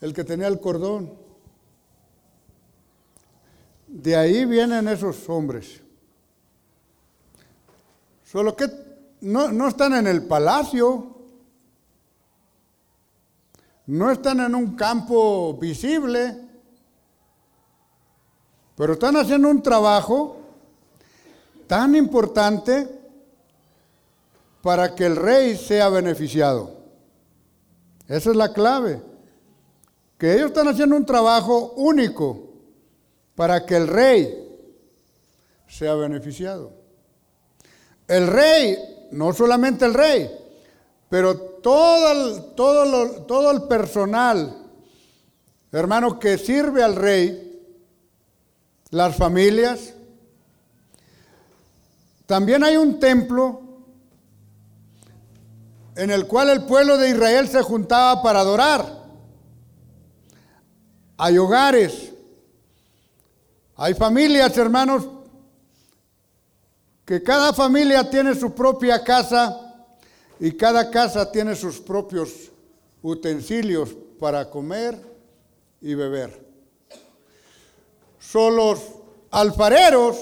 el 0.00 0.12
que 0.12 0.24
tenía 0.24 0.48
el 0.48 0.60
cordón. 0.60 1.12
De 3.86 4.16
ahí 4.16 4.44
vienen 4.44 4.88
esos 4.88 5.28
hombres. 5.28 5.80
Solo 8.24 8.56
que 8.56 8.68
no, 9.20 9.52
no 9.52 9.68
están 9.68 9.94
en 9.94 10.08
el 10.08 10.24
palacio, 10.24 11.16
no 13.86 14.10
están 14.10 14.40
en 14.40 14.54
un 14.54 14.74
campo 14.74 15.54
visible, 15.54 16.36
pero 18.76 18.94
están 18.94 19.16
haciendo 19.16 19.48
un 19.48 19.62
trabajo 19.62 20.36
tan 21.66 21.94
importante 21.94 22.97
para 24.62 24.94
que 24.94 25.06
el 25.06 25.16
rey 25.16 25.56
sea 25.56 25.88
beneficiado. 25.88 26.78
Esa 28.06 28.30
es 28.30 28.36
la 28.36 28.52
clave. 28.52 29.02
Que 30.16 30.34
ellos 30.34 30.46
están 30.46 30.68
haciendo 30.68 30.96
un 30.96 31.06
trabajo 31.06 31.74
único 31.76 32.48
para 33.34 33.64
que 33.64 33.76
el 33.76 33.86
rey 33.86 34.48
sea 35.68 35.94
beneficiado. 35.94 36.72
El 38.08 38.26
rey, 38.26 38.76
no 39.12 39.32
solamente 39.32 39.84
el 39.84 39.94
rey, 39.94 40.30
pero 41.08 41.36
todo 41.36 42.12
el, 42.12 42.54
todo, 42.54 43.22
todo 43.26 43.50
el 43.50 43.62
personal, 43.68 44.56
hermano, 45.70 46.18
que 46.18 46.38
sirve 46.38 46.82
al 46.82 46.96
rey, 46.96 47.62
las 48.90 49.14
familias, 49.14 49.94
también 52.26 52.64
hay 52.64 52.76
un 52.76 52.98
templo 52.98 53.67
en 55.98 56.12
el 56.12 56.28
cual 56.28 56.48
el 56.50 56.64
pueblo 56.64 56.96
de 56.96 57.10
Israel 57.10 57.48
se 57.48 57.60
juntaba 57.60 58.22
para 58.22 58.38
adorar. 58.38 59.04
Hay 61.16 61.36
hogares, 61.36 62.12
hay 63.74 63.94
familias, 63.94 64.56
hermanos, 64.56 65.08
que 67.04 67.20
cada 67.20 67.52
familia 67.52 68.08
tiene 68.08 68.36
su 68.36 68.54
propia 68.54 69.02
casa 69.02 69.88
y 70.38 70.52
cada 70.52 70.88
casa 70.88 71.32
tiene 71.32 71.56
sus 71.56 71.80
propios 71.80 72.52
utensilios 73.02 73.90
para 74.20 74.48
comer 74.48 74.96
y 75.80 75.94
beber. 75.94 76.46
Son 78.20 78.54
los 78.54 78.78
alfareros, 79.32 80.16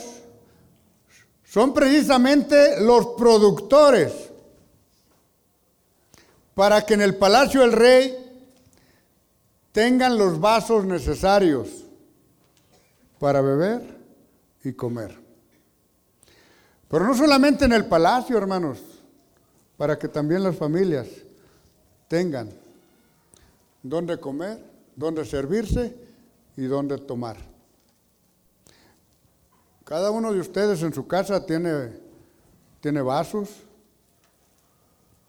son 1.44 1.74
precisamente 1.74 2.80
los 2.80 3.08
productores 3.08 4.25
para 6.56 6.86
que 6.86 6.94
en 6.94 7.02
el 7.02 7.16
palacio 7.16 7.60
del 7.60 7.72
rey 7.72 8.16
tengan 9.72 10.16
los 10.16 10.40
vasos 10.40 10.86
necesarios 10.86 11.84
para 13.18 13.42
beber 13.42 13.82
y 14.64 14.72
comer. 14.72 15.14
Pero 16.88 17.06
no 17.06 17.14
solamente 17.14 17.66
en 17.66 17.74
el 17.74 17.84
palacio, 17.84 18.38
hermanos, 18.38 18.78
para 19.76 19.98
que 19.98 20.08
también 20.08 20.42
las 20.42 20.56
familias 20.56 21.06
tengan 22.08 22.48
donde 23.82 24.18
comer, 24.18 24.58
donde 24.96 25.26
servirse 25.26 25.94
y 26.56 26.64
donde 26.64 26.96
tomar. 26.96 27.36
Cada 29.84 30.10
uno 30.10 30.32
de 30.32 30.40
ustedes 30.40 30.82
en 30.82 30.94
su 30.94 31.06
casa 31.06 31.44
tiene, 31.44 32.00
tiene 32.80 33.02
vasos, 33.02 33.65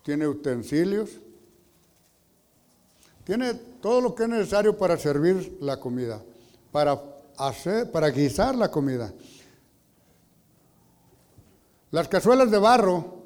tiene 0.08 0.26
utensilios, 0.26 1.20
tiene 3.26 3.54
todo 3.56 4.00
lo 4.00 4.16
que 4.16 4.24
es 4.24 4.30
necesario 4.30 4.78
para 4.78 4.96
servir 4.96 5.58
la 5.60 5.82
comida, 5.82 6.24
para 6.72 6.98
hacer, 7.38 7.92
para 7.92 8.10
guisar 8.10 8.56
la 8.56 8.72
comida. 8.72 9.14
Las 11.92 12.08
cazuelas 12.08 12.50
de 12.50 12.58
barro, 12.58 13.18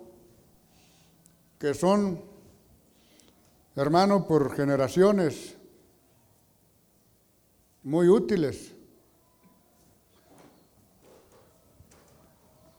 que 1.60 1.76
son, 1.76 2.20
hermano, 3.76 4.26
por 4.26 4.56
generaciones, 4.56 5.56
muy 7.84 8.10
útiles. 8.10 8.72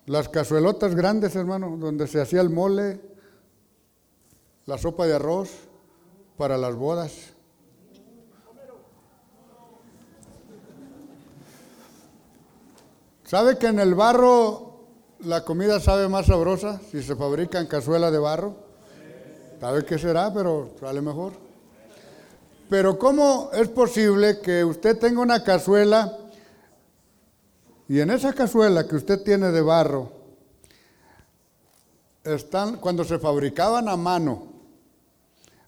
Las 0.07 0.29
cazuelotas 0.29 0.97
grandes, 0.97 1.37
hermano, 1.37 1.77
donde 1.77 2.09
se 2.09 2.21
hacía 2.21 2.41
el 2.41 2.51
mole, 2.51 3.12
la 4.67 4.79
sopa 4.79 5.07
de 5.07 5.15
arroz 5.15 5.51
para 6.37 6.57
las 6.57 6.75
bodas. 6.75 7.13
¿Sabe 13.25 13.57
que 13.57 13.69
en 13.69 13.81
el 13.81 13.95
barro 13.95 14.81
la 15.21 15.45
comida 15.45 15.81
sabe 15.81 16.09
más 16.09 16.27
sabrosa 16.27 16.81
si 16.91 17.03
se 17.03 17.17
fabrica 17.17 17.61
en 17.61 17.67
cazuela 17.67 18.11
de 18.11 18.19
barro? 18.19 18.57
¿Sabe 19.61 19.85
qué 19.85 19.99
será? 19.99 20.33
Pero 20.35 20.71
sale 20.79 21.01
mejor. 21.01 21.33
Pero 22.69 22.99
¿cómo 22.99 23.51
es 23.53 23.69
posible 23.69 24.41
que 24.41 24.65
usted 24.65 24.99
tenga 24.99 25.21
una 25.21 25.43
cazuela 25.43 26.19
y 27.89 28.01
en 28.01 28.11
esa 28.11 28.33
cazuela 28.33 28.87
que 28.87 28.97
usted 28.97 29.23
tiene 29.23 29.51
de 29.51 29.61
barro, 29.61 30.11
están, 32.25 32.77
cuando 32.77 33.05
se 33.05 33.19
fabricaban 33.19 33.89
a 33.89 33.97
mano, 33.97 34.52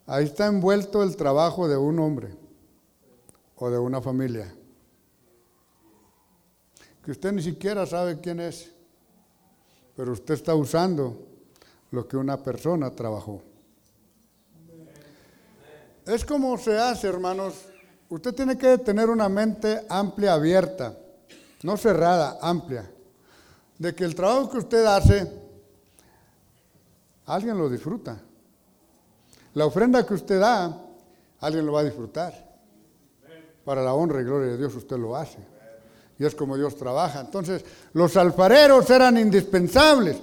Ahí 0.07 0.25
está 0.25 0.47
envuelto 0.47 1.03
el 1.03 1.17
trabajo 1.17 1.67
de 1.67 1.77
un 1.77 1.99
hombre 1.99 2.37
o 3.57 3.71
de 3.71 3.79
una 3.79 4.03
familia. 4.03 4.55
Que 7.03 7.11
usted 7.11 7.33
ni 7.33 7.43
siquiera 7.43 7.87
sabe 7.87 8.21
quién 8.21 8.41
es, 8.41 8.71
pero 9.97 10.13
usted 10.13 10.35
está 10.35 10.55
usando 10.55 11.27
lo 11.91 12.07
que 12.07 12.17
una 12.17 12.43
persona 12.43 12.91
trabajó. 12.91 13.43
Es 16.07 16.25
como 16.25 16.59
se 16.59 16.79
hace, 16.79 17.09
hermanos. 17.09 17.55
Usted 18.11 18.35
tiene 18.35 18.59
que 18.59 18.77
tener 18.79 19.09
una 19.09 19.29
mente 19.31 19.87
amplia, 19.89 20.35
abierta, 20.35 20.95
no 21.63 21.79
cerrada, 21.79 22.39
amplia, 22.43 22.91
de 23.79 23.95
que 23.95 24.05
el 24.05 24.15
trabajo 24.15 24.51
que 24.51 24.59
usted 24.59 24.85
hace, 24.85 25.33
alguien 27.25 27.57
lo 27.57 27.71
disfruta. 27.71 28.21
La 29.55 29.67
ofrenda 29.67 30.05
que 30.05 30.15
usted 30.15 30.41
da, 30.41 30.83
alguien 31.41 31.65
lo 31.67 31.73
va 31.73 31.81
a 31.81 31.85
disfrutar. 31.85 32.45
Para 33.65 33.83
la 33.83 33.95
honra 33.95 34.21
y 34.21 34.25
gloria 34.25 34.53
de 34.53 34.59
Dios 34.59 34.75
usted 34.75 34.97
lo 34.97 35.17
hace. 35.17 35.39
Y 36.19 36.25
es 36.25 36.35
como 36.35 36.57
Dios 36.57 36.77
trabaja. 36.77 37.21
Entonces, 37.21 37.65
los 37.93 38.17
alfareros 38.17 38.89
eran 38.91 39.17
indispensables. 39.17 40.17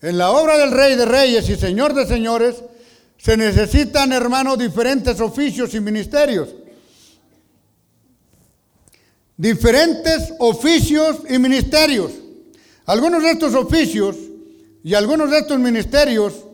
En 0.00 0.16
la 0.16 0.30
obra 0.30 0.56
del 0.56 0.70
Rey 0.70 0.96
de 0.96 1.04
Reyes 1.04 1.48
y 1.48 1.56
Señor 1.56 1.92
de 1.94 2.06
Señores, 2.06 2.62
se 3.18 3.36
necesitan, 3.36 4.12
hermanos, 4.12 4.58
diferentes 4.58 5.20
oficios 5.20 5.74
y 5.74 5.80
ministerios. 5.80 6.48
Diferentes 9.36 10.32
oficios 10.38 11.18
y 11.28 11.38
ministerios. 11.38 12.12
Algunos 12.86 13.22
de 13.22 13.32
estos 13.32 13.54
oficios 13.54 14.16
y 14.82 14.94
algunos 14.94 15.30
de 15.30 15.38
estos 15.38 15.58
ministerios, 15.58 16.46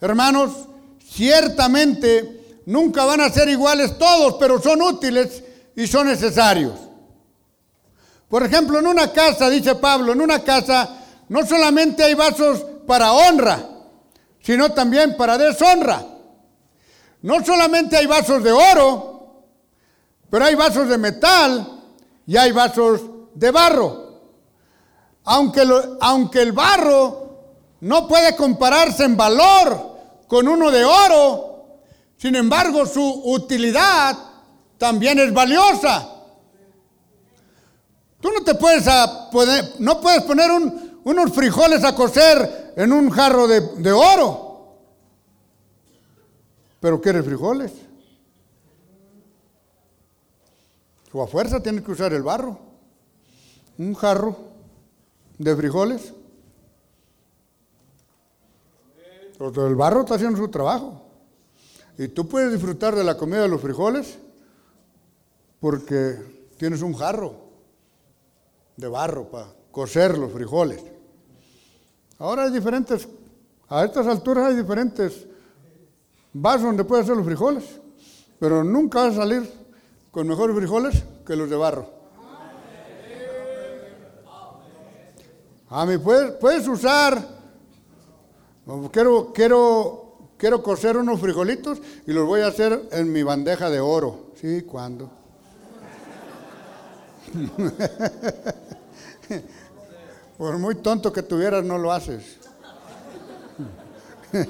hermanos, 0.00 0.69
Ciertamente 1.12 2.62
nunca 2.66 3.04
van 3.04 3.20
a 3.20 3.30
ser 3.30 3.48
iguales 3.48 3.98
todos, 3.98 4.36
pero 4.38 4.62
son 4.62 4.80
útiles 4.80 5.42
y 5.74 5.86
son 5.88 6.06
necesarios. 6.06 6.74
Por 8.28 8.44
ejemplo, 8.44 8.78
en 8.78 8.86
una 8.86 9.12
casa, 9.12 9.50
dice 9.50 9.74
Pablo, 9.74 10.12
en 10.12 10.20
una 10.20 10.44
casa 10.44 10.98
no 11.28 11.44
solamente 11.44 12.04
hay 12.04 12.14
vasos 12.14 12.64
para 12.86 13.12
honra, 13.12 13.60
sino 14.40 14.70
también 14.70 15.16
para 15.16 15.36
deshonra. 15.36 16.06
No 17.22 17.44
solamente 17.44 17.96
hay 17.96 18.06
vasos 18.06 18.42
de 18.44 18.52
oro, 18.52 19.42
pero 20.30 20.44
hay 20.44 20.54
vasos 20.54 20.88
de 20.88 20.96
metal 20.96 21.82
y 22.24 22.36
hay 22.36 22.52
vasos 22.52 23.00
de 23.34 23.50
barro. 23.50 24.20
Aunque, 25.24 25.62
aunque 26.00 26.40
el 26.40 26.52
barro 26.52 27.40
no 27.80 28.06
puede 28.06 28.36
compararse 28.36 29.04
en 29.04 29.16
valor 29.16 29.89
con 30.30 30.46
uno 30.46 30.70
de 30.70 30.84
oro. 30.84 31.80
Sin 32.16 32.36
embargo, 32.36 32.86
su 32.86 33.02
utilidad 33.02 34.16
también 34.78 35.18
es 35.18 35.34
valiosa. 35.34 36.08
Tú 38.20 38.30
no 38.30 38.44
te 38.44 38.54
puedes 38.54 38.86
poner, 39.32 39.74
no 39.80 40.00
puedes 40.00 40.22
poner 40.22 40.48
unos 41.02 41.32
frijoles 41.32 41.82
a 41.82 41.96
cocer 41.96 42.74
en 42.76 42.92
un 42.92 43.10
jarro 43.10 43.48
de, 43.48 43.60
de 43.78 43.90
oro. 43.90 44.76
Pero 46.78 47.00
¿quieres 47.00 47.24
frijoles? 47.24 47.72
O 51.12 51.24
a 51.24 51.26
fuerza 51.26 51.60
tienes 51.60 51.82
que 51.82 51.90
usar 51.90 52.12
el 52.12 52.22
barro. 52.22 52.56
Un 53.78 53.94
jarro 53.94 54.36
de 55.38 55.56
frijoles. 55.56 56.12
El 59.40 59.74
barro 59.74 60.00
está 60.00 60.16
haciendo 60.16 60.38
su 60.38 60.48
trabajo. 60.48 61.02
Y 61.96 62.08
tú 62.08 62.28
puedes 62.28 62.52
disfrutar 62.52 62.94
de 62.94 63.04
la 63.04 63.16
comida 63.16 63.42
de 63.42 63.48
los 63.48 63.60
frijoles 63.60 64.18
porque 65.58 66.46
tienes 66.58 66.82
un 66.82 66.94
jarro 66.94 67.34
de 68.76 68.88
barro 68.88 69.30
para 69.30 69.48
cocer 69.70 70.16
los 70.18 70.32
frijoles. 70.32 70.82
Ahora 72.18 72.44
hay 72.44 72.50
diferentes, 72.50 73.08
a 73.68 73.84
estas 73.84 74.06
alturas 74.06 74.46
hay 74.46 74.56
diferentes 74.56 75.26
vaso 76.32 76.66
donde 76.66 76.84
puedes 76.84 77.04
hacer 77.04 77.16
los 77.16 77.26
frijoles, 77.26 77.64
pero 78.38 78.62
nunca 78.62 79.04
vas 79.04 79.12
a 79.14 79.20
salir 79.22 79.50
con 80.10 80.26
mejores 80.26 80.56
frijoles 80.56 81.02
que 81.26 81.36
los 81.36 81.48
de 81.48 81.56
barro. 81.56 82.00
A 85.68 85.86
mí 85.86 85.98
puedes, 85.98 86.32
puedes 86.32 86.66
usar, 86.66 87.39
quiero, 88.92 89.32
quiero, 89.32 90.18
quiero 90.36 90.62
cocer 90.62 90.96
unos 90.96 91.20
frijolitos 91.20 91.80
y 92.06 92.12
los 92.12 92.26
voy 92.26 92.42
a 92.42 92.48
hacer 92.48 92.88
en 92.92 93.12
mi 93.12 93.22
bandeja 93.22 93.70
de 93.70 93.80
oro. 93.80 94.32
Sí, 94.40 94.62
¿cuándo? 94.62 95.10
Por 100.38 100.58
muy 100.58 100.74
tonto 100.76 101.12
que 101.12 101.22
tuvieras, 101.22 101.64
no 101.64 101.78
lo 101.78 101.92
haces. 101.92 102.38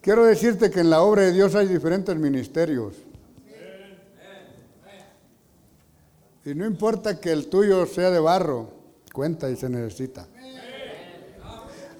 Quiero 0.00 0.24
decirte 0.24 0.70
que 0.70 0.80
en 0.80 0.88
la 0.90 1.02
obra 1.02 1.22
de 1.22 1.32
Dios 1.32 1.54
hay 1.54 1.68
diferentes 1.68 2.16
ministerios. 2.16 2.94
Y 6.44 6.56
no 6.56 6.66
importa 6.66 7.20
que 7.20 7.30
el 7.30 7.46
tuyo 7.46 7.86
sea 7.86 8.10
de 8.10 8.18
barro, 8.18 8.81
cuenta 9.12 9.50
y 9.50 9.56
se 9.56 9.68
necesita. 9.68 10.26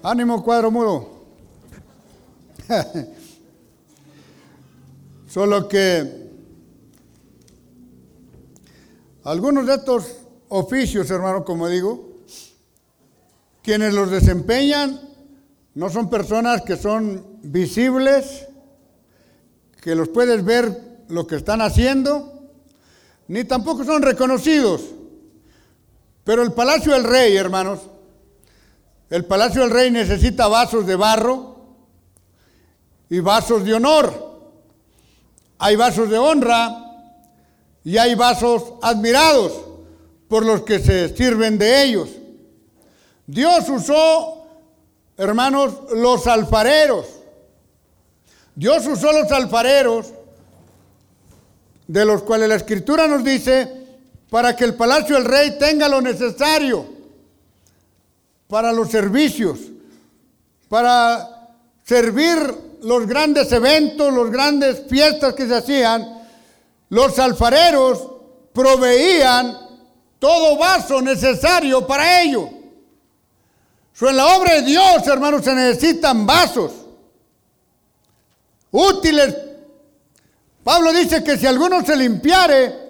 Ánimo, 0.01 0.43
cuadro 0.43 0.71
mudo. 0.71 1.23
Solo 5.27 5.67
que 5.67 6.23
algunos 9.23 9.65
de 9.65 9.75
estos 9.75 10.17
oficios, 10.49 11.09
hermano, 11.09 11.45
como 11.45 11.69
digo, 11.69 12.19
quienes 13.61 13.93
los 13.93 14.11
desempeñan 14.11 14.99
no 15.75 15.89
son 15.89 16.09
personas 16.09 16.61
que 16.63 16.75
son 16.75 17.39
visibles, 17.43 18.47
que 19.81 19.95
los 19.95 20.09
puedes 20.09 20.43
ver 20.43 21.05
lo 21.07 21.25
que 21.25 21.37
están 21.37 21.61
haciendo, 21.61 22.51
ni 23.27 23.45
tampoco 23.45 23.83
son 23.83 24.01
reconocidos. 24.01 24.81
Pero 26.23 26.43
el 26.43 26.53
palacio 26.53 26.93
del 26.93 27.03
rey, 27.03 27.35
hermanos, 27.35 27.79
el 29.09 29.25
palacio 29.25 29.61
del 29.61 29.71
rey 29.71 29.91
necesita 29.91 30.47
vasos 30.47 30.87
de 30.87 30.95
barro 30.95 31.57
y 33.09 33.19
vasos 33.19 33.63
de 33.63 33.73
honor. 33.73 34.41
Hay 35.59 35.75
vasos 35.75 36.09
de 36.09 36.17
honra 36.17 36.83
y 37.83 37.97
hay 37.97 38.15
vasos 38.15 38.73
admirados 38.81 39.53
por 40.27 40.45
los 40.45 40.61
que 40.61 40.79
se 40.79 41.15
sirven 41.15 41.57
de 41.57 41.83
ellos. 41.83 42.09
Dios 43.27 43.69
usó, 43.69 44.47
hermanos, 45.17 45.75
los 45.93 46.25
alfareros. 46.27 47.05
Dios 48.55 48.85
usó 48.87 49.11
los 49.11 49.31
alfareros, 49.31 50.13
de 51.87 52.05
los 52.05 52.23
cuales 52.23 52.49
la 52.49 52.55
escritura 52.55 53.07
nos 53.07 53.23
dice, 53.23 53.82
para 54.33 54.55
que 54.55 54.63
el 54.63 54.73
palacio 54.73 55.13
del 55.13 55.25
rey 55.25 55.59
tenga 55.59 55.87
lo 55.87 56.01
necesario 56.01 56.87
para 58.47 58.73
los 58.73 58.89
servicios, 58.89 59.59
para 60.67 61.51
servir 61.83 62.39
los 62.81 63.05
grandes 63.05 63.51
eventos, 63.51 64.11
los 64.11 64.31
grandes 64.31 64.87
fiestas 64.89 65.35
que 65.35 65.45
se 65.45 65.55
hacían. 65.55 66.25
Los 66.89 67.19
alfareros 67.19 68.09
proveían 68.51 69.55
todo 70.17 70.57
vaso 70.57 70.99
necesario 70.99 71.85
para 71.85 72.23
ello 72.23 72.49
en 74.01 74.17
la 74.17 74.35
obra 74.35 74.55
de 74.55 74.61
Dios, 74.63 75.05
hermanos, 75.05 75.45
se 75.45 75.53
necesitan 75.53 76.25
vasos 76.25 76.71
útiles. 78.71 79.37
Pablo 80.63 80.91
dice 80.91 81.23
que 81.23 81.37
si 81.37 81.45
alguno 81.45 81.85
se 81.85 81.95
limpiare 81.95 82.82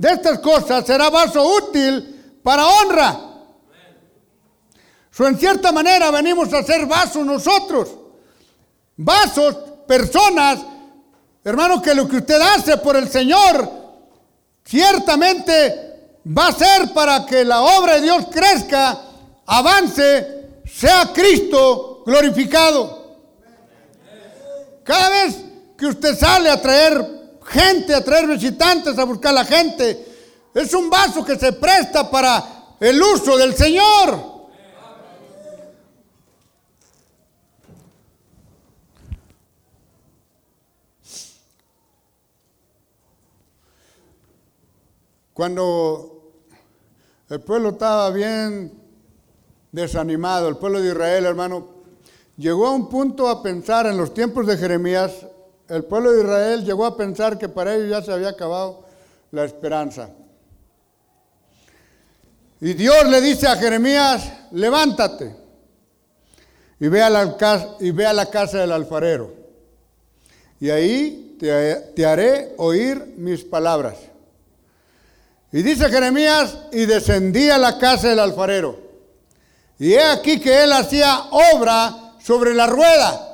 de 0.00 0.12
estas 0.12 0.38
cosas, 0.38 0.86
será 0.86 1.10
vaso 1.10 1.44
útil 1.44 2.38
para 2.42 2.66
honra. 2.66 3.20
So, 5.10 5.26
en 5.26 5.38
cierta 5.38 5.72
manera 5.72 6.10
venimos 6.10 6.50
a 6.54 6.62
ser 6.62 6.86
vasos 6.86 7.26
nosotros. 7.26 7.90
Vasos, 8.96 9.54
personas, 9.86 10.60
hermanos, 11.44 11.82
que 11.82 11.94
lo 11.94 12.08
que 12.08 12.16
usted 12.16 12.40
hace 12.40 12.78
por 12.78 12.96
el 12.96 13.10
Señor, 13.10 13.70
ciertamente 14.64 16.18
va 16.26 16.46
a 16.46 16.52
ser 16.52 16.94
para 16.94 17.26
que 17.26 17.44
la 17.44 17.60
obra 17.60 17.96
de 17.96 18.00
Dios 18.00 18.24
crezca, 18.32 19.02
avance 19.44 20.62
sea 20.64 21.10
Cristo 21.12 22.04
glorificado. 22.06 23.18
Cada 24.82 25.10
vez 25.10 25.36
que 25.76 25.86
usted 25.86 26.16
sale 26.16 26.48
a 26.48 26.62
traer 26.62 27.19
gente, 27.50 27.94
a 27.94 28.04
traer 28.04 28.26
visitantes, 28.26 28.98
a 28.98 29.04
buscar 29.04 29.30
a 29.30 29.42
la 29.42 29.44
gente, 29.44 30.06
es 30.54 30.72
un 30.74 30.88
vaso 30.88 31.24
que 31.24 31.38
se 31.38 31.52
presta 31.52 32.10
para 32.10 32.76
el 32.80 33.00
uso 33.02 33.36
del 33.36 33.54
Señor. 33.54 34.30
Cuando 45.34 46.32
el 47.30 47.40
pueblo 47.40 47.70
estaba 47.70 48.10
bien 48.10 48.80
desanimado. 49.72 50.48
El 50.48 50.56
pueblo 50.56 50.80
de 50.80 50.90
Israel, 50.90 51.26
hermano, 51.26 51.68
llegó 52.36 52.66
a 52.66 52.72
un 52.72 52.88
punto 52.88 53.28
a 53.28 53.42
pensar 53.42 53.86
en 53.86 53.96
los 53.96 54.12
tiempos 54.12 54.46
de 54.46 54.56
Jeremías, 54.56 55.12
el 55.70 55.84
pueblo 55.84 56.12
de 56.12 56.22
Israel 56.22 56.64
llegó 56.64 56.84
a 56.84 56.96
pensar 56.96 57.38
que 57.38 57.48
para 57.48 57.74
ellos 57.74 57.88
ya 57.90 58.02
se 58.02 58.12
había 58.12 58.30
acabado 58.30 58.84
la 59.30 59.44
esperanza. 59.44 60.10
Y 62.60 62.74
Dios 62.74 63.06
le 63.08 63.20
dice 63.20 63.46
a 63.46 63.56
Jeremías, 63.56 64.30
levántate 64.50 65.34
y 66.78 66.88
ve 66.88 67.02
a 67.02 67.08
la, 67.08 67.36
casa, 67.36 67.76
y 67.78 67.90
ve 67.90 68.06
a 68.06 68.12
la 68.12 68.26
casa 68.26 68.58
del 68.58 68.72
alfarero. 68.72 69.32
Y 70.58 70.70
ahí 70.70 71.36
te, 71.38 71.74
te 71.94 72.04
haré 72.04 72.54
oír 72.58 73.14
mis 73.16 73.44
palabras. 73.44 73.96
Y 75.52 75.62
dice 75.62 75.88
Jeremías, 75.88 76.56
y 76.72 76.86
descendí 76.86 77.48
a 77.48 77.58
la 77.58 77.78
casa 77.78 78.08
del 78.08 78.18
alfarero. 78.18 78.78
Y 79.78 79.94
he 79.94 80.02
aquí 80.02 80.38
que 80.40 80.64
él 80.64 80.72
hacía 80.72 81.28
obra 81.30 82.16
sobre 82.22 82.54
la 82.54 82.66
rueda. 82.66 83.29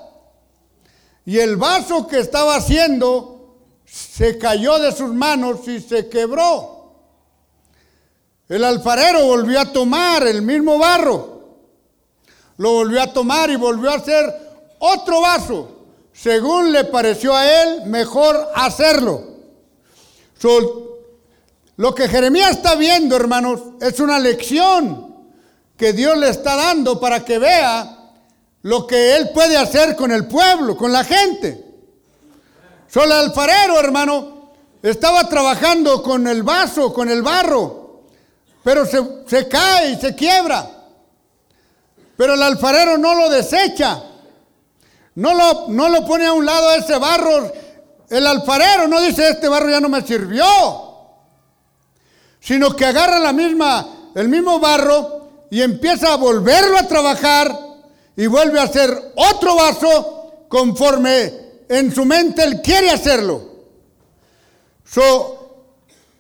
Y 1.27 1.41
el 1.41 1.57
vaso 1.57 2.07
que 2.07 2.21
estaba 2.21 2.55
haciendo 2.55 3.57
se 3.85 4.39
cayó 4.39 4.79
de 4.79 4.93
sus 4.93 5.13
manos 5.13 5.67
y 5.67 5.81
se 5.81 6.09
quebró. 6.09 6.95
El 8.49 8.63
alfarero 8.63 9.27
volvió 9.27 9.61
a 9.61 9.73
tomar 9.73 10.25
el 10.25 10.41
mismo 10.43 10.79
barro. 10.79 11.37
Lo 12.59 12.75
volvió 12.75 13.03
a 13.03 13.13
tomar 13.13 13.51
y 13.51 13.57
volvió 13.57 13.91
a 13.91 13.97
hacer 13.97 14.25
otro 14.79 15.21
vaso. 15.21 15.73
Según 16.13 16.73
le 16.73 16.85
pareció 16.85 17.35
a 17.35 17.63
él 17.63 17.87
mejor 17.87 18.49
hacerlo. 18.55 19.35
lo 21.77 21.95
que 21.95 22.09
Jeremías 22.09 22.53
está 22.53 22.77
viendo, 22.77 23.17
hermanos, 23.17 23.61
es 23.81 23.99
una 23.99 24.21
lección 24.21 25.27
que 25.77 25.93
Dios 25.93 26.17
le 26.17 26.29
está 26.29 26.55
dando 26.55 27.01
para 27.01 27.25
que 27.25 27.39
vea 27.39 27.96
lo 28.67 28.85
que 28.85 29.15
Él 29.15 29.31
puede 29.31 29.57
hacer 29.57 29.95
con 29.95 30.11
el 30.11 30.27
pueblo, 30.27 30.77
con 30.77 30.93
la 30.93 31.05
gente. 31.05 31.65
Solo 32.89 33.15
el 33.15 33.27
alfarero, 33.29 33.79
hermano, 33.79 34.51
estaba 34.83 35.29
trabajando 35.29 36.03
con 36.03 36.27
el 36.27 36.43
vaso, 36.43 36.93
con 36.93 37.09
el 37.09 37.23
barro, 37.23 38.03
pero 38.65 38.85
se, 38.85 39.01
se 39.29 39.47
cae 39.47 39.91
y 39.91 40.01
se 40.01 40.17
quiebra. 40.17 40.69
Pero 42.17 42.35
el 42.35 42.43
alfarero 42.43 42.99
no 42.99 43.15
lo 43.15 43.31
desecha, 43.31 44.03
no 45.15 45.33
lo, 45.33 45.69
no 45.69 45.89
lo 45.89 46.05
pone 46.05 46.27
a 46.27 46.33
un 46.33 46.45
lado 46.45 46.73
ese 46.73 46.99
barro. 46.99 47.53
El 48.11 48.27
alfarero 48.27 48.89
no 48.89 49.01
dice, 49.01 49.29
este 49.29 49.49
barro 49.49 49.71
ya 49.71 49.79
no 49.79 49.89
me 49.89 50.03
sirvió, 50.03 50.45
sino 52.41 52.75
que 52.75 52.87
agarra 52.87 53.21
la 53.21 53.33
misma, 53.33 54.11
el 54.17 54.29
mismo 54.29 54.59
barro 54.59 55.47
y 55.53 55.63
empieza 55.63 56.13
a 56.13 56.17
volverlo 56.17 56.79
a 56.79 56.89
trabajar 56.89 57.66
y 58.17 58.27
vuelve 58.27 58.59
a 58.59 58.65
hacer 58.65 59.13
otro 59.15 59.57
vaso 59.57 60.47
conforme 60.49 61.33
en 61.69 61.95
su 61.95 62.05
mente 62.05 62.43
él 62.45 62.61
quiere 62.63 62.91
hacerlo. 62.91 63.43
So, 64.85 65.67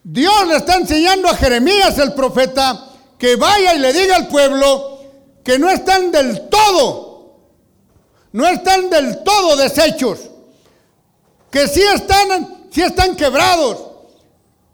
Dios 0.02 0.46
le 0.48 0.56
está 0.56 0.76
enseñando 0.76 1.28
a 1.28 1.37
Jeremías 1.37 1.98
el 1.98 2.12
profeta 2.14 2.88
que 3.18 3.37
vaya 3.37 3.74
y 3.74 3.78
le 3.78 3.92
diga 3.92 4.16
al 4.16 4.28
pueblo 4.28 4.98
que 5.42 5.59
no 5.59 5.70
están 5.70 6.11
del 6.11 6.48
todo, 6.48 7.38
no 8.32 8.46
están 8.46 8.90
del 8.90 9.22
todo 9.22 9.56
deshechos, 9.56 10.18
que 11.50 11.66
sí 11.68 11.82
están, 11.82 12.66
sí 12.70 12.82
están 12.82 13.16
quebrados, 13.16 13.78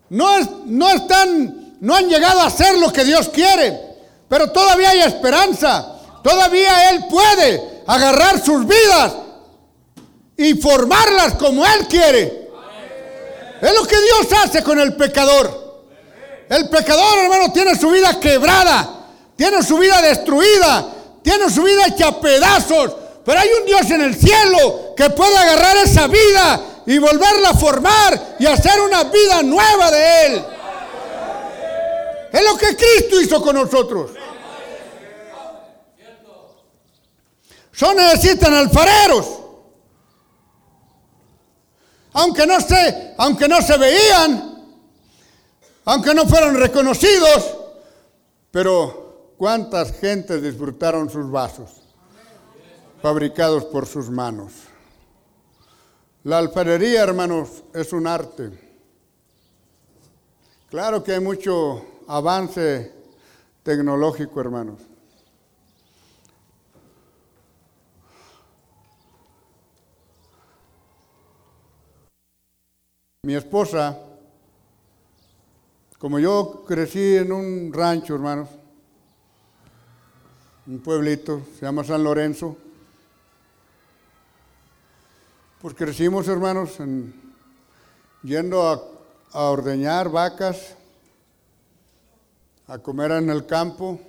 no, 0.09 0.39
es, 0.39 0.49
no 0.65 0.91
están, 0.91 1.77
no 1.81 1.95
han 1.95 2.09
llegado 2.09 2.41
a 2.41 2.47
hacer 2.47 2.79
lo 2.79 2.93
que 2.93 3.05
Dios 3.05 3.29
quiere 3.29 3.93
pero 4.33 4.51
todavía 4.51 4.89
hay 4.89 5.01
esperanza. 5.01 5.92
Todavía 6.23 6.91
Él 6.91 7.07
puede 7.11 7.83
agarrar 7.87 8.43
sus 8.43 8.67
vidas 8.67 9.13
y 10.37 10.55
formarlas 10.55 11.35
como 11.35 11.65
Él 11.65 11.87
quiere. 11.89 12.51
Es 13.61 13.75
lo 13.75 13.85
que 13.85 13.97
Dios 13.97 14.43
hace 14.43 14.63
con 14.63 14.79
el 14.81 14.95
pecador. 14.95 15.63
El 16.49 16.69
pecador, 16.69 17.19
hermano, 17.19 17.53
tiene 17.53 17.77
su 17.79 17.91
vida 17.91 18.19
quebrada, 18.21 19.07
tiene 19.37 19.63
su 19.63 19.79
vida 19.79 20.03
destruida, 20.03 20.87
tiene 21.23 21.49
su 21.49 21.63
vida 21.63 21.87
hecha 21.87 22.09
a 22.09 22.21
pedazos. 22.21 22.93
Pero 23.25 23.39
hay 23.39 23.49
un 23.61 23.67
Dios 23.67 23.91
en 23.91 24.03
el 24.03 24.15
cielo 24.15 24.95
que 24.97 25.11
puede 25.11 25.37
agarrar 25.39 25.77
esa 25.79 26.09
vida 26.09 26.61
y 26.87 26.99
volverla 26.99 27.51
a 27.51 27.55
formar 27.55 28.37
y 28.39 28.47
hacer 28.47 28.81
una 28.81 29.05
vida 29.05 29.43
nueva 29.43 29.91
de 29.91 30.27
Él. 30.27 30.45
Es 32.33 32.43
lo 32.45 32.57
que 32.57 32.77
Cristo 32.77 33.21
hizo 33.21 33.41
con 33.41 33.55
nosotros. 33.55 34.11
Solo 37.83 37.95
necesitan 37.95 38.55
alfareros. 38.55 39.27
Aunque 42.13 42.47
no 42.47 42.61
se, 42.61 43.15
aunque 43.19 43.49
no 43.49 43.61
se 43.61 43.77
veían, 43.77 44.63
aunque 45.87 46.15
no 46.15 46.25
fueron 46.29 46.55
reconocidos, 46.55 47.57
pero 48.53 49.33
cuántas 49.37 49.99
gentes 49.99 50.41
disfrutaron 50.43 51.11
sus 51.11 51.29
vasos 51.29 51.71
fabricados 53.03 53.65
por 53.65 53.85
sus 53.87 54.09
manos. 54.11 54.53
La 56.23 56.39
alfarería, 56.39 57.03
hermanos, 57.03 57.65
es 57.75 57.93
un 57.93 58.07
arte. 58.07 58.77
Claro 60.71 61.03
que 61.03 61.15
hay 61.15 61.21
mucho 61.21 61.85
avance 62.07 62.93
tecnológico, 63.65 64.41
hermanos. 64.41 64.92
Mi 73.25 73.37
esposa, 73.37 73.97
como 75.97 76.19
yo 76.19 76.65
crecí 76.67 77.19
en 77.19 77.31
un 77.31 77.73
rancho, 77.73 78.17
hermanos, 78.17 78.49
un 80.67 80.81
pueblito, 80.81 81.41
se 81.55 81.65
llama 81.65 81.85
San 81.85 82.03
Lorenzo, 82.03 82.57
pues 85.61 85.73
crecimos, 85.77 86.27
hermanos, 86.27 86.79
yendo 88.25 88.69
a, 88.69 88.83
a 89.31 89.45
ordeñar 89.45 90.09
vacas, 90.09 90.75
a 92.67 92.79
comer 92.79 93.13
en 93.13 93.31
el 93.31 93.47
campo, 93.47 94.01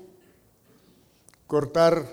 cortar 1.45 2.03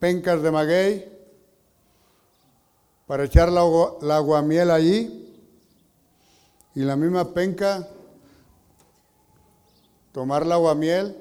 pencas 0.00 0.40
de 0.40 0.50
maguey, 0.50 1.17
para 3.08 3.24
echar 3.24 3.50
la, 3.50 3.62
la 4.02 4.16
aguamiel 4.16 4.70
allí 4.70 5.34
y 6.74 6.80
la 6.80 6.94
misma 6.94 7.32
penca, 7.32 7.88
tomar 10.12 10.44
la 10.44 10.56
aguamiel, 10.56 11.16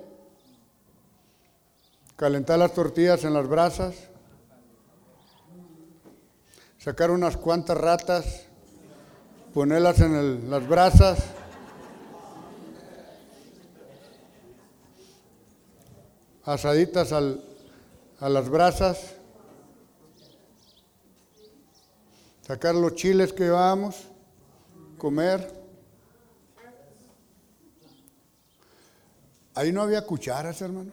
calentar 2.17 2.59
las 2.59 2.73
tortillas 2.73 3.23
en 3.23 3.33
las 3.33 3.47
brasas, 3.47 3.95
sacar 6.77 7.09
unas 7.09 7.37
cuantas 7.37 7.77
ratas, 7.77 8.43
ponerlas 9.53 10.01
en 10.01 10.49
las 10.49 10.67
brasas, 10.67 11.19
asaditas 16.43 17.13
a 17.13 18.29
las 18.29 18.49
brasas 18.49 19.16
sacar 22.47 22.75
los 22.75 22.95
chiles 22.95 23.33
que 23.33 23.43
llevábamos, 23.43 24.07
comer. 24.97 25.53
Ahí 29.53 29.73
no 29.73 29.81
había 29.81 30.05
cucharas, 30.05 30.61
hermano. 30.61 30.91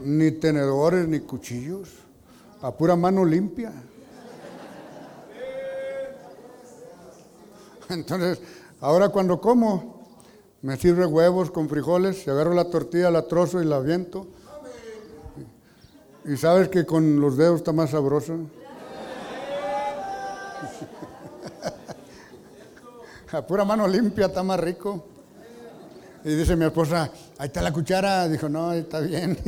Ni 0.00 0.30
tenedores, 0.30 1.06
ni 1.06 1.20
cuchillos. 1.20 1.90
A 2.62 2.72
pura 2.72 2.96
mano 2.96 3.24
limpia. 3.24 3.72
Entonces, 7.90 8.40
ahora 8.80 9.10
cuando 9.10 9.40
como, 9.40 10.06
me 10.62 10.76
sirve 10.76 11.04
huevos 11.04 11.50
con 11.50 11.68
frijoles, 11.68 12.26
y 12.26 12.30
agarro 12.30 12.54
la 12.54 12.70
tortilla, 12.70 13.10
la 13.10 13.26
trozo 13.26 13.60
y 13.60 13.66
la 13.66 13.76
aviento. 13.76 14.28
Y 16.24 16.36
sabes 16.36 16.68
que 16.68 16.86
con 16.86 17.20
los 17.20 17.36
dedos 17.36 17.56
está 17.56 17.72
más 17.72 17.90
sabroso. 17.90 18.38
A 23.30 23.42
pura 23.42 23.62
mano 23.64 23.86
limpia 23.86 24.26
está 24.26 24.42
más 24.42 24.58
rico. 24.58 25.04
Y 26.24 26.34
dice 26.34 26.56
mi 26.56 26.64
esposa, 26.64 27.10
ahí 27.36 27.46
está 27.48 27.60
la 27.60 27.72
cuchara. 27.72 28.26
Dijo, 28.26 28.48
no, 28.48 28.72
está 28.72 29.00
bien. 29.00 29.38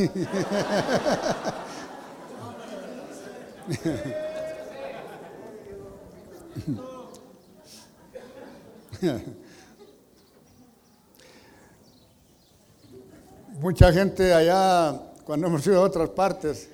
Mucha 13.61 13.93
gente 13.93 14.35
allá, 14.35 15.01
cuando 15.25 15.47
hemos 15.47 15.67
ido 15.67 15.81
a 15.81 15.85
otras 15.85 16.11
partes, 16.11 16.69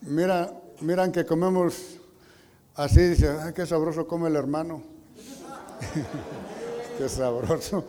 mira, 0.00 0.52
miran 0.80 1.12
que 1.12 1.24
comemos 1.24 1.98
así, 2.74 3.00
dice, 3.00 3.28
ay, 3.28 3.52
qué 3.52 3.64
sabroso 3.64 4.08
come 4.08 4.28
el 4.28 4.34
hermano. 4.36 4.82
Qué 6.98 7.08
sabroso. 7.08 7.84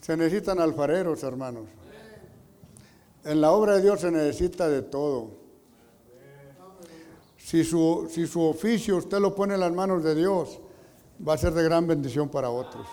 Se 0.00 0.16
necesitan 0.16 0.60
alfareros, 0.60 1.22
hermanos. 1.22 1.64
En 3.24 3.40
la 3.40 3.52
obra 3.52 3.74
de 3.76 3.82
Dios 3.82 4.00
se 4.00 4.10
necesita 4.10 4.68
de 4.68 4.82
todo. 4.82 5.38
Si 7.36 7.64
su, 7.64 8.08
si 8.10 8.26
su 8.26 8.42
oficio 8.42 8.96
usted 8.96 9.18
lo 9.18 9.34
pone 9.34 9.54
en 9.54 9.60
las 9.60 9.72
manos 9.72 10.02
de 10.02 10.14
Dios, 10.14 10.60
va 11.26 11.34
a 11.34 11.38
ser 11.38 11.52
de 11.52 11.62
gran 11.62 11.86
bendición 11.86 12.28
para 12.28 12.50
otros. 12.50 12.86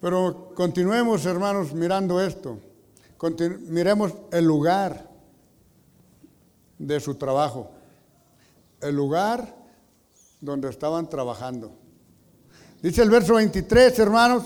Pero 0.00 0.52
continuemos, 0.54 1.26
hermanos, 1.26 1.72
mirando 1.74 2.20
esto. 2.20 2.58
miremos 3.68 4.14
el 4.30 4.44
lugar 4.44 5.08
de 6.78 7.00
su 7.00 7.16
trabajo 7.16 7.70
el 8.80 8.94
lugar 8.94 9.54
donde 10.40 10.70
estaban 10.70 11.08
trabajando. 11.08 11.72
Dice 12.82 13.02
el 13.02 13.10
verso 13.10 13.34
23, 13.34 13.98
hermanos, 13.98 14.44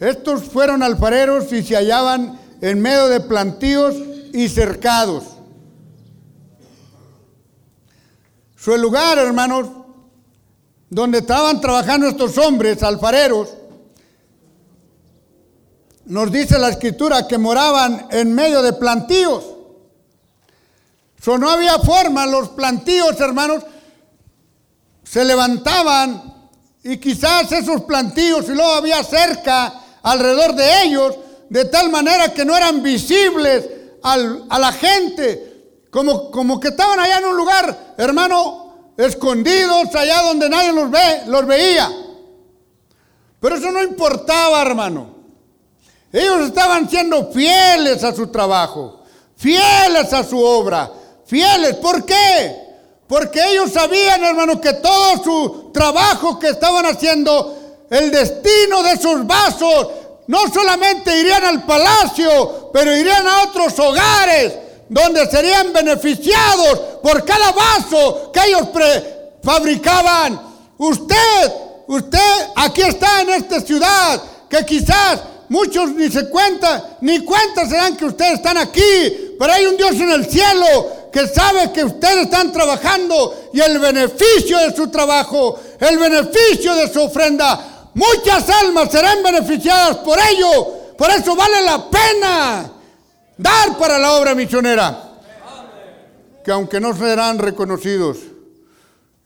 estos 0.00 0.44
fueron 0.44 0.82
alfareros 0.82 1.52
y 1.52 1.62
se 1.62 1.74
hallaban 1.74 2.38
en 2.60 2.80
medio 2.80 3.08
de 3.08 3.20
plantíos 3.20 3.94
y 4.32 4.48
cercados. 4.48 5.24
Su 8.56 8.76
lugar, 8.76 9.18
hermanos, 9.18 9.68
donde 10.90 11.18
estaban 11.18 11.60
trabajando 11.60 12.06
estos 12.06 12.36
hombres 12.38 12.82
alfareros, 12.82 13.54
nos 16.04 16.32
dice 16.32 16.58
la 16.58 16.70
escritura 16.70 17.26
que 17.26 17.38
moraban 17.38 18.08
en 18.10 18.34
medio 18.34 18.62
de 18.62 18.72
plantíos 18.72 19.57
no 21.26 21.50
había 21.50 21.78
forma, 21.78 22.26
los 22.26 22.50
plantíos, 22.50 23.20
hermanos, 23.20 23.64
se 25.02 25.24
levantaban 25.24 26.34
y 26.82 26.98
quizás 26.98 27.50
esos 27.52 27.82
plantíos 27.82 28.46
y 28.48 28.52
luego 28.52 28.74
había 28.74 29.02
cerca 29.02 29.74
alrededor 30.02 30.54
de 30.54 30.84
ellos, 30.84 31.16
de 31.48 31.64
tal 31.66 31.90
manera 31.90 32.32
que 32.32 32.44
no 32.44 32.56
eran 32.56 32.82
visibles 32.82 33.68
a 34.02 34.58
la 34.58 34.72
gente, 34.72 35.86
como, 35.90 36.30
como 36.30 36.60
que 36.60 36.68
estaban 36.68 37.00
allá 37.00 37.18
en 37.18 37.24
un 37.26 37.36
lugar, 37.36 37.94
hermano, 37.98 38.92
escondidos, 38.96 39.94
allá 39.94 40.22
donde 40.22 40.48
nadie 40.48 40.72
los, 40.72 40.90
ve, 40.90 41.22
los 41.26 41.46
veía. 41.46 41.90
Pero 43.40 43.56
eso 43.56 43.70
no 43.70 43.82
importaba, 43.82 44.62
hermano. 44.62 45.16
Ellos 46.12 46.46
estaban 46.46 46.88
siendo 46.88 47.30
fieles 47.32 48.02
a 48.02 48.14
su 48.14 48.28
trabajo, 48.28 49.02
fieles 49.36 50.12
a 50.12 50.24
su 50.24 50.42
obra, 50.42 50.90
fieles. 51.28 51.76
¿Por 51.76 52.04
qué? 52.04 52.68
Porque 53.06 53.40
ellos 53.52 53.70
sabían, 53.72 54.24
hermano, 54.24 54.60
que 54.60 54.72
todo 54.74 55.22
su 55.22 55.70
trabajo 55.72 56.38
que 56.38 56.48
estaban 56.48 56.86
haciendo, 56.86 57.86
el 57.90 58.10
destino 58.10 58.82
de 58.82 58.96
sus 58.98 59.26
vasos, 59.26 59.88
no 60.26 60.40
solamente 60.52 61.18
irían 61.18 61.44
al 61.44 61.64
palacio, 61.64 62.70
pero 62.72 62.94
irían 62.94 63.26
a 63.26 63.44
otros 63.44 63.78
hogares 63.78 64.52
donde 64.88 65.26
serían 65.30 65.72
beneficiados 65.72 66.78
por 67.02 67.24
cada 67.24 67.52
vaso 67.52 68.30
que 68.32 68.40
ellos 68.46 68.68
fabricaban. 69.42 70.40
Usted, 70.76 71.52
usted 71.86 72.48
aquí 72.56 72.82
está 72.82 73.22
en 73.22 73.30
esta 73.30 73.60
ciudad 73.60 74.22
que 74.48 74.64
quizás 74.64 75.20
muchos 75.48 75.90
ni 75.90 76.10
se 76.10 76.28
cuentan, 76.28 76.82
ni 77.00 77.20
cuenta 77.20 77.66
se 77.66 77.76
dan 77.76 77.96
que 77.96 78.04
ustedes 78.04 78.34
están 78.34 78.58
aquí, 78.58 79.36
pero 79.38 79.52
hay 79.52 79.66
un 79.66 79.76
Dios 79.76 79.92
en 79.92 80.10
el 80.10 80.26
cielo 80.26 80.97
que 81.12 81.26
sabe 81.26 81.72
que 81.72 81.84
ustedes 81.84 82.24
están 82.24 82.52
trabajando 82.52 83.50
y 83.52 83.60
el 83.60 83.78
beneficio 83.78 84.58
de 84.58 84.74
su 84.74 84.88
trabajo, 84.88 85.58
el 85.78 85.98
beneficio 85.98 86.74
de 86.74 86.92
su 86.92 87.02
ofrenda, 87.02 87.90
muchas 87.94 88.48
almas 88.48 88.90
serán 88.90 89.22
beneficiadas 89.22 89.98
por 89.98 90.18
ello. 90.18 90.74
Por 90.96 91.10
eso 91.10 91.34
vale 91.36 91.62
la 91.62 91.88
pena 91.88 92.72
dar 93.36 93.78
para 93.78 93.98
la 93.98 94.12
obra 94.12 94.34
misionera. 94.34 95.04
Que 96.44 96.50
aunque 96.50 96.80
no 96.80 96.94
serán 96.94 97.38
reconocidos 97.38 98.18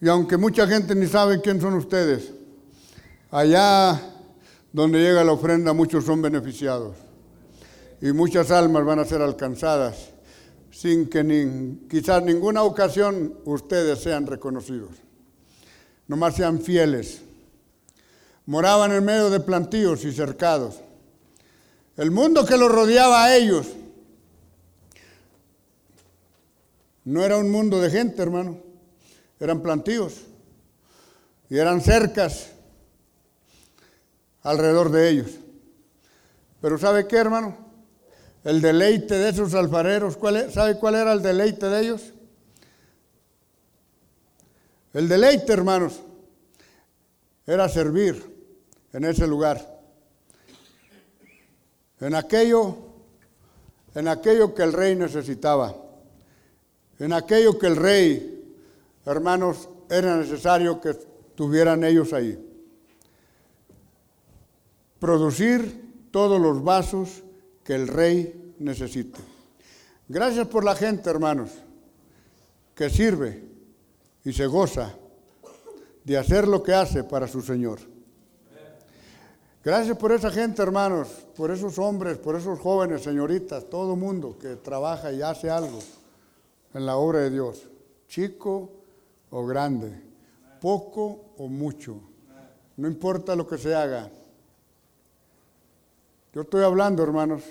y 0.01 0.09
aunque 0.09 0.37
mucha 0.37 0.67
gente 0.67 0.95
ni 0.95 1.07
sabe 1.07 1.41
quién 1.41 1.61
son 1.61 1.75
ustedes, 1.75 2.31
allá 3.31 4.01
donde 4.73 5.01
llega 5.01 5.23
la 5.23 5.33
ofrenda 5.33 5.73
muchos 5.73 6.05
son 6.05 6.21
beneficiados 6.21 6.97
y 8.01 8.11
muchas 8.13 8.51
almas 8.51 8.85
van 8.85 8.99
a 8.99 9.05
ser 9.05 9.23
alcanzadas 9.23 10.12
sin 10.73 11.09
que 11.09 11.23
ni, 11.23 11.87
quizás 11.87 12.23
ninguna 12.23 12.63
ocasión 12.63 13.39
ustedes 13.45 14.01
sean 14.01 14.27
reconocidos. 14.27 14.91
Nomás 16.09 16.35
sean 16.35 16.61
fieles. 16.61 17.21
Moraban 18.47 18.91
en 18.93 19.05
medio 19.05 19.31
de 19.31 19.39
plantíos 19.39 20.05
y 20.05 20.13
cercados. 20.13 20.81
El 21.97 22.11
mundo 22.11 22.45
que 22.47 22.57
los 22.57 22.73
rodeaba 22.73 23.25
a 23.25 23.37
ellos 23.37 23.69
no 27.05 27.23
era 27.23 27.37
un 27.37 27.51
mundo 27.51 27.79
de 27.81 27.91
gente, 27.91 28.23
hermano. 28.23 28.59
Eran 29.39 29.61
plantíos 29.61 30.23
y 31.51 31.59
eran 31.59 31.83
cercas 31.83 32.53
alrededor 34.43 34.91
de 34.91 35.11
ellos. 35.11 35.31
Pero 36.63 36.79
¿sabe 36.79 37.07
qué, 37.07 37.17
hermano? 37.17 37.62
El 38.45 38.61
deleite 38.61 39.15
de 39.15 39.29
esos 39.29 39.55
alfareros, 39.55 40.19
¿sabe 40.53 40.79
cuál 40.79 40.97
era 40.97 41.13
el 41.13 41.23
deleite 41.23 41.67
de 41.69 41.81
ellos? 41.81 42.13
El 44.93 45.09
deleite, 45.09 45.53
hermanos, 45.53 46.01
era 47.47 47.69
servir 47.69 48.23
en 48.93 49.05
ese 49.05 49.27
lugar. 49.27 49.81
En 52.01 52.15
aquello, 52.17 52.77
en 53.95 54.09
aquello 54.09 54.55
que 54.55 54.63
el 54.65 54.73
rey 54.73 54.97
necesitaba. 54.97 55.77
En 56.99 57.13
aquello 57.13 57.59
que 57.59 57.69
el 57.69 57.77
rey, 57.77 58.57
hermanos, 59.07 59.69
era 59.89 60.17
necesario 60.17 60.81
que 60.81 60.95
tuvieran 61.37 61.85
ellos 61.85 62.13
ahí. 62.13 62.39
Producir 64.99 66.09
todos 66.11 66.41
los 66.41 66.63
vasos 66.63 67.23
que 67.65 67.75
el 67.75 67.89
rey 67.89 68.55
necesite. 68.59 69.21
Gracias 70.09 70.47
por 70.49 70.65
la 70.65 70.75
gente, 70.75 71.09
hermanos, 71.09 71.51
que 72.75 72.91
sirve 72.91 73.45
y 74.25 74.33
se 74.33 74.47
goza 74.47 74.95
de 76.05 76.19
hacer 76.19 76.49
lo 76.49 76.63
que 76.63 76.75
hace 76.75 77.05
para 77.05 77.29
su 77.29 77.41
Señor. 77.41 77.79
Gracias 79.65 79.97
por 79.97 80.11
esa 80.11 80.31
gente, 80.31 80.61
hermanos, 80.61 81.09
por 81.37 81.53
esos 81.53 81.79
hombres, 81.79 82.19
por 82.19 82.35
esos 82.35 82.59
jóvenes, 82.59 83.03
señoritas, 83.03 83.71
todo 83.71 83.95
mundo 83.95 84.37
que 84.37 84.57
trabaja 84.57 85.13
y 85.13 85.23
hace 85.23 85.49
algo 85.51 85.79
en 86.75 86.85
la 86.85 86.97
obra 86.97 87.21
de 87.21 87.31
Dios, 87.31 87.69
chico 88.09 88.73
o 89.31 89.47
grande, 89.47 90.03
poco 90.61 91.35
o 91.39 91.47
mucho, 91.47 92.01
no 92.77 92.89
importa 92.89 93.37
lo 93.37 93.47
que 93.47 93.57
se 93.57 93.73
haga. 93.73 94.11
Yo 96.35 96.41
estoy 96.41 96.65
hablando, 96.65 97.03
hermanos, 97.03 97.43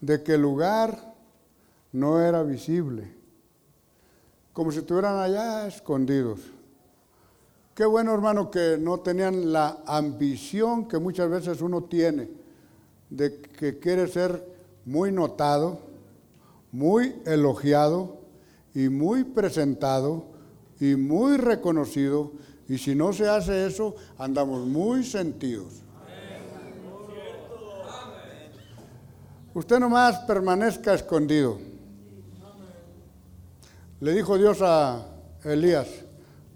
de 0.00 0.22
que 0.22 0.34
el 0.34 0.42
lugar 0.42 1.14
no 1.90 2.20
era 2.20 2.44
visible, 2.44 3.12
como 4.52 4.70
si 4.70 4.78
estuvieran 4.78 5.18
allá 5.18 5.66
escondidos. 5.66 6.38
Qué 7.74 7.84
bueno, 7.84 8.14
hermano, 8.14 8.52
que 8.52 8.78
no 8.80 9.00
tenían 9.00 9.52
la 9.52 9.82
ambición 9.84 10.86
que 10.86 11.00
muchas 11.00 11.28
veces 11.28 11.60
uno 11.60 11.82
tiene 11.82 12.30
de 13.10 13.40
que 13.40 13.80
quiere 13.80 14.06
ser 14.06 14.46
muy 14.84 15.10
notado, 15.10 15.80
muy 16.70 17.16
elogiado 17.24 18.18
y 18.74 18.88
muy 18.88 19.24
presentado 19.24 20.26
y 20.78 20.94
muy 20.94 21.36
reconocido. 21.36 22.30
Y 22.68 22.78
si 22.78 22.94
no 22.94 23.12
se 23.12 23.28
hace 23.28 23.66
eso, 23.66 23.96
andamos 24.18 24.66
muy 24.68 25.02
sentidos. 25.02 25.82
Usted 29.56 29.80
nomás 29.80 30.18
permanezca 30.28 30.92
escondido. 30.92 31.58
Le 34.00 34.12
dijo 34.12 34.36
Dios 34.36 34.58
a 34.60 35.02
Elías, 35.44 35.88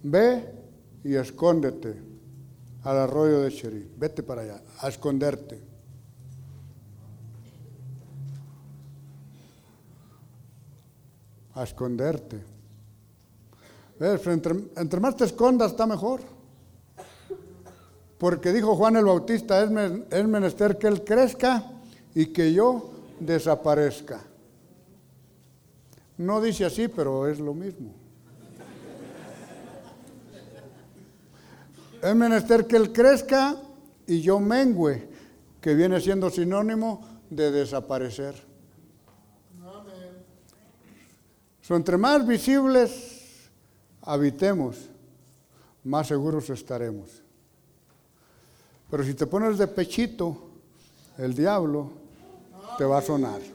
ve 0.02 0.44
y 1.02 1.14
escóndete 1.14 1.98
al 2.84 2.98
arroyo 2.98 3.40
de 3.40 3.50
Cherí. 3.50 3.90
Vete 3.96 4.22
para 4.22 4.42
allá, 4.42 4.62
a 4.80 4.88
esconderte. 4.88 5.62
A 11.54 11.62
esconderte. 11.62 12.44
¿Ves? 13.98 14.26
Entre, 14.26 15.00
más 15.00 15.16
te 15.16 15.24
escondas 15.24 15.70
está 15.70 15.86
mejor. 15.86 16.20
Porque 18.18 18.52
dijo 18.52 18.76
Juan 18.76 18.96
el 18.96 19.06
Bautista, 19.06 19.62
es, 19.62 19.70
es 20.10 20.28
menester 20.28 20.76
que 20.76 20.86
él 20.86 21.02
crezca 21.02 21.79
y 22.14 22.26
que 22.26 22.52
yo 22.52 22.90
desaparezca. 23.18 24.20
No 26.18 26.40
dice 26.40 26.64
así, 26.64 26.88
pero 26.88 27.28
es 27.28 27.38
lo 27.38 27.54
mismo. 27.54 27.94
Es 32.02 32.14
menester 32.14 32.66
que 32.66 32.76
Él 32.76 32.92
crezca 32.92 33.56
y 34.06 34.20
yo 34.20 34.40
mengüe, 34.40 35.08
que 35.60 35.74
viene 35.74 36.00
siendo 36.00 36.30
sinónimo 36.30 37.06
de 37.28 37.50
desaparecer. 37.50 38.34
So, 41.60 41.76
entre 41.76 41.96
más 41.96 42.26
visibles 42.26 43.50
habitemos, 44.02 44.88
más 45.84 46.08
seguros 46.08 46.50
estaremos. 46.50 47.22
Pero 48.90 49.04
si 49.04 49.14
te 49.14 49.26
pones 49.26 49.56
de 49.56 49.68
pechito, 49.68 50.50
el 51.16 51.34
diablo 51.34 51.99
te 52.78 52.84
va 52.84 52.98
a 52.98 53.02
sonar. 53.02 53.40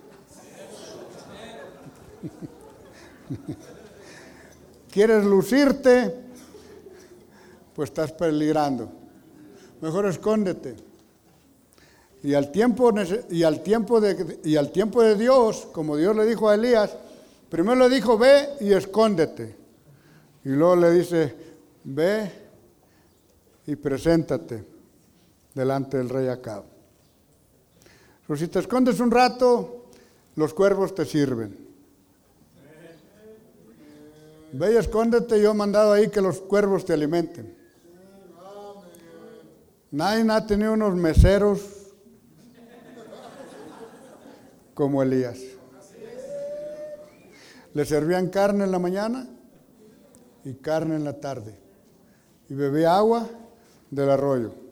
¿Quieres 4.91 5.25
lucirte? 5.25 6.25
pues 7.75 7.89
estás 7.89 8.13
peligrando. 8.13 8.89
Mejor 9.81 10.07
escóndete. 10.07 10.75
Y 12.23 12.33
al 12.33 12.51
tiempo, 12.51 12.91
y 13.29 13.43
al 13.43 13.61
tiempo, 13.61 14.01
de, 14.01 14.39
y 14.43 14.55
al 14.55 14.71
tiempo 14.71 15.03
de 15.03 15.15
Dios, 15.15 15.67
como 15.71 15.97
Dios 15.97 16.15
le 16.15 16.25
dijo 16.25 16.49
a 16.49 16.55
Elías, 16.55 16.95
primero 17.49 17.75
le 17.75 17.93
dijo, 17.93 18.17
ve 18.17 18.49
y 18.61 18.71
escóndete. 18.71 19.55
Y 20.45 20.49
luego 20.49 20.77
le 20.77 20.91
dice, 20.91 21.35
ve 21.83 22.31
y 23.67 23.75
preséntate 23.75 24.63
delante 25.53 25.97
del 25.97 26.09
rey 26.09 26.29
Acab. 26.29 26.63
Pero 28.27 28.37
si 28.37 28.47
te 28.47 28.59
escondes 28.59 28.99
un 28.99 29.11
rato, 29.11 29.85
los 30.35 30.53
cuervos 30.53 30.95
te 30.95 31.05
sirven. 31.05 31.65
Ve 34.53 34.73
y 34.73 34.77
escóndete, 34.77 35.41
yo 35.41 35.51
he 35.51 35.53
mandado 35.53 35.93
ahí 35.93 36.09
que 36.09 36.21
los 36.21 36.39
cuervos 36.39 36.85
te 36.85 36.93
alimenten. 36.93 37.55
Nadie 39.91 40.29
ha 40.31 40.45
tenido 40.45 40.73
unos 40.73 40.95
meseros 40.95 41.61
como 44.73 45.03
Elías. 45.03 45.39
Le 47.73 47.85
servían 47.85 48.29
carne 48.29 48.63
en 48.63 48.71
la 48.71 48.79
mañana 48.79 49.27
y 50.43 50.53
carne 50.53 50.95
en 50.95 51.03
la 51.03 51.19
tarde. 51.19 51.57
Y 52.49 52.53
bebía 52.53 52.95
agua 52.95 53.27
del 53.91 54.09
arroyo. 54.09 54.64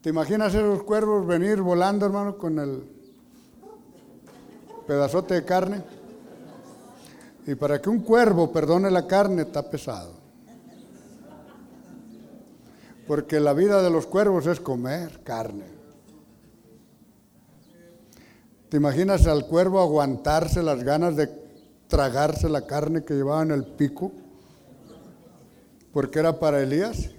¿Te 0.00 0.10
imaginas 0.10 0.54
esos 0.54 0.82
cuervos 0.82 1.26
venir 1.26 1.60
volando, 1.60 2.06
hermano, 2.06 2.38
con 2.38 2.58
el 2.58 2.82
pedazote 4.86 5.34
de 5.34 5.44
carne? 5.44 5.82
Y 7.46 7.54
para 7.54 7.80
que 7.80 7.90
un 7.90 8.00
cuervo 8.00 8.52
perdone 8.52 8.90
la 8.90 9.06
carne 9.06 9.42
está 9.42 9.68
pesado 9.68 10.20
porque 13.10 13.40
la 13.40 13.54
vida 13.54 13.82
de 13.82 13.90
los 13.90 14.06
cuervos 14.06 14.46
es 14.46 14.60
comer 14.60 15.24
carne. 15.24 15.64
¿Te 18.68 18.76
imaginas 18.76 19.26
al 19.26 19.48
cuervo 19.48 19.80
aguantarse 19.80 20.62
las 20.62 20.84
ganas 20.84 21.16
de 21.16 21.28
tragarse 21.88 22.48
la 22.48 22.68
carne 22.68 23.02
que 23.02 23.14
llevaba 23.14 23.42
en 23.42 23.50
el 23.50 23.64
pico? 23.64 24.12
Porque 25.92 26.20
era 26.20 26.38
para 26.38 26.62
Elías. 26.62 27.10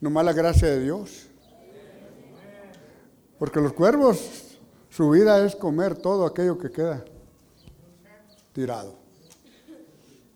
Nomás 0.00 0.24
la 0.24 0.32
gracia 0.32 0.68
de 0.68 0.78
Dios. 0.78 1.26
Porque 3.44 3.60
los 3.60 3.74
cuervos, 3.74 4.56
su 4.88 5.10
vida 5.10 5.44
es 5.44 5.54
comer 5.54 5.96
todo 5.98 6.24
aquello 6.24 6.56
que 6.56 6.70
queda 6.70 7.04
tirado. 8.54 8.94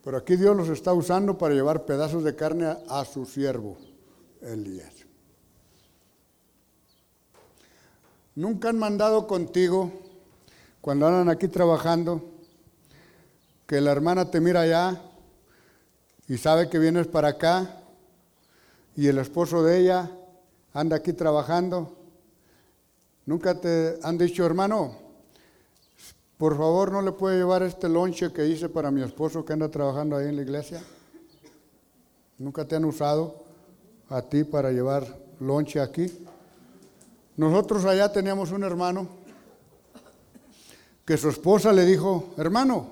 Pero 0.03 0.17
aquí 0.17 0.35
Dios 0.35 0.55
los 0.55 0.69
está 0.69 0.93
usando 0.93 1.35
para 1.35 1.55
llevar 1.55 1.85
pedazos 1.85 2.23
de 2.23 2.35
carne 2.35 2.77
a, 2.87 3.05
su 3.05 3.25
siervo, 3.25 3.79
Elías. 4.41 4.93
Nunca 8.35 8.69
han 8.69 8.77
mandado 8.77 9.25
contigo, 9.25 9.91
cuando 10.79 11.07
andan 11.07 11.29
aquí 11.29 11.47
trabajando, 11.47 12.23
que 13.65 13.81
la 13.81 13.91
hermana 13.91 14.29
te 14.29 14.39
mira 14.39 14.61
allá 14.61 15.01
y 16.27 16.37
sabe 16.37 16.69
que 16.69 16.77
vienes 16.77 17.07
para 17.07 17.29
acá 17.29 17.81
y 18.95 19.07
el 19.07 19.17
esposo 19.17 19.63
de 19.63 19.79
ella 19.79 20.11
anda 20.73 20.97
aquí 20.97 21.13
trabajando. 21.13 21.95
Nunca 23.29 23.53
te 23.53 23.99
han 24.01 24.17
dicho, 24.17 24.43
hermano, 24.43 24.95
por 26.39 26.57
favor 26.57 26.91
no 26.91 27.03
le 27.03 27.11
puede 27.11 27.37
llevar 27.37 27.61
este 27.61 27.87
lonche 27.87 28.33
que 28.33 28.47
hice 28.47 28.69
para 28.69 28.89
mi 28.89 29.03
esposo 29.03 29.45
que 29.45 29.53
anda 29.53 29.69
trabajando 29.69 30.17
ahí 30.17 30.29
en 30.29 30.35
la 30.35 30.41
iglesia. 30.41 30.81
Nunca 32.39 32.65
te 32.65 32.75
han 32.75 32.85
usado 32.85 33.43
a 34.09 34.23
ti 34.23 34.43
para 34.43 34.71
llevar 34.71 35.05
lonche 35.39 35.79
aquí. 35.79 36.25
Nosotros 37.37 37.85
allá 37.85 38.11
teníamos 38.11 38.51
un 38.51 38.63
hermano 38.63 39.07
que 41.05 41.15
su 41.15 41.29
esposa 41.29 41.71
le 41.71 41.85
dijo, 41.85 42.33
hermano, 42.35 42.87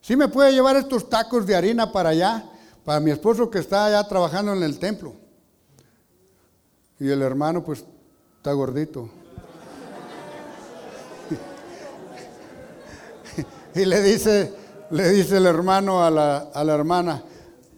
¿sí 0.00 0.16
me 0.16 0.26
puede 0.26 0.50
llevar 0.50 0.74
estos 0.74 1.08
tacos 1.08 1.46
de 1.46 1.54
harina 1.54 1.92
para 1.92 2.08
allá? 2.08 2.50
Para 2.84 2.98
mi 2.98 3.12
esposo 3.12 3.48
que 3.48 3.60
está 3.60 3.86
allá 3.86 4.02
trabajando 4.08 4.52
en 4.52 4.64
el 4.64 4.80
templo. 4.80 5.14
Y 6.98 7.08
el 7.08 7.22
hermano 7.22 7.62
pues 7.62 7.84
está 8.38 8.52
gordito. 8.52 9.08
Y 13.78 13.84
le 13.84 14.02
dice, 14.02 14.52
le 14.90 15.08
dice 15.10 15.36
el 15.36 15.46
hermano 15.46 16.04
a 16.04 16.10
la, 16.10 16.36
a 16.52 16.64
la 16.64 16.74
hermana, 16.74 17.22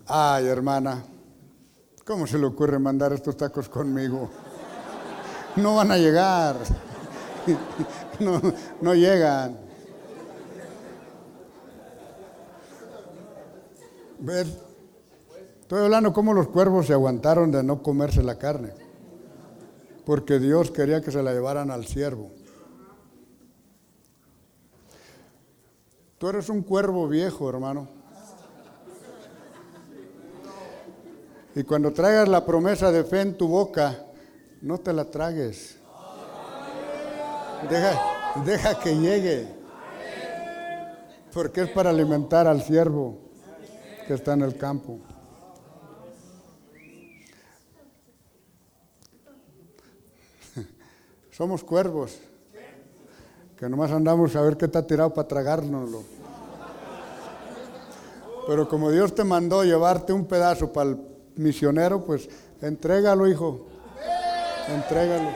ay 0.06 0.46
hermana, 0.46 1.04
¿cómo 2.06 2.26
se 2.26 2.38
le 2.38 2.46
ocurre 2.46 2.78
mandar 2.78 3.12
estos 3.12 3.36
tacos 3.36 3.68
conmigo? 3.68 4.30
no 5.56 5.76
van 5.76 5.90
a 5.90 5.98
llegar. 5.98 6.56
No, 8.20 8.38
no 8.82 8.94
llegan. 8.94 9.56
Ver, 14.18 14.46
estoy 15.62 15.82
hablando 15.82 16.12
cómo 16.12 16.34
los 16.34 16.48
cuervos 16.48 16.86
se 16.86 16.92
aguantaron 16.92 17.50
de 17.50 17.62
no 17.62 17.82
comerse 17.82 18.22
la 18.22 18.36
carne, 18.36 18.74
porque 20.04 20.38
Dios 20.38 20.70
quería 20.70 21.00
que 21.00 21.10
se 21.10 21.22
la 21.22 21.32
llevaran 21.32 21.70
al 21.70 21.86
siervo. 21.86 22.30
Tú 26.20 26.28
eres 26.28 26.48
un 26.50 26.62
cuervo 26.62 27.08
viejo, 27.08 27.48
hermano. 27.48 27.88
Y 31.54 31.62
cuando 31.62 31.94
traigas 31.94 32.28
la 32.28 32.44
promesa 32.44 32.92
de 32.92 33.04
fe 33.04 33.22
en 33.22 33.38
tu 33.38 33.48
boca, 33.48 34.04
no 34.60 34.76
te 34.76 34.92
la 34.92 35.06
tragues. 35.06 35.78
Deja, 37.70 38.42
deja 38.44 38.78
que 38.80 38.98
llegue. 38.98 39.48
Porque 41.32 41.62
es 41.62 41.70
para 41.70 41.88
alimentar 41.88 42.46
al 42.46 42.62
siervo 42.64 43.16
que 44.06 44.12
está 44.12 44.34
en 44.34 44.42
el 44.42 44.58
campo. 44.58 45.00
Somos 51.30 51.64
cuervos 51.64 52.20
que 53.60 53.68
nomás 53.68 53.90
andamos 53.90 54.34
a 54.36 54.40
ver 54.40 54.56
qué 54.56 54.64
está 54.64 54.86
tirado 54.86 55.12
para 55.12 55.28
tragárnoslo. 55.28 56.02
Pero 58.46 58.66
como 58.66 58.90
Dios 58.90 59.14
te 59.14 59.22
mandó 59.22 59.62
llevarte 59.64 60.14
un 60.14 60.24
pedazo 60.24 60.72
para 60.72 60.88
el 60.92 60.98
misionero, 61.36 62.02
pues 62.02 62.26
entrégalo, 62.62 63.28
hijo. 63.28 63.66
Entrégalo. 64.66 65.28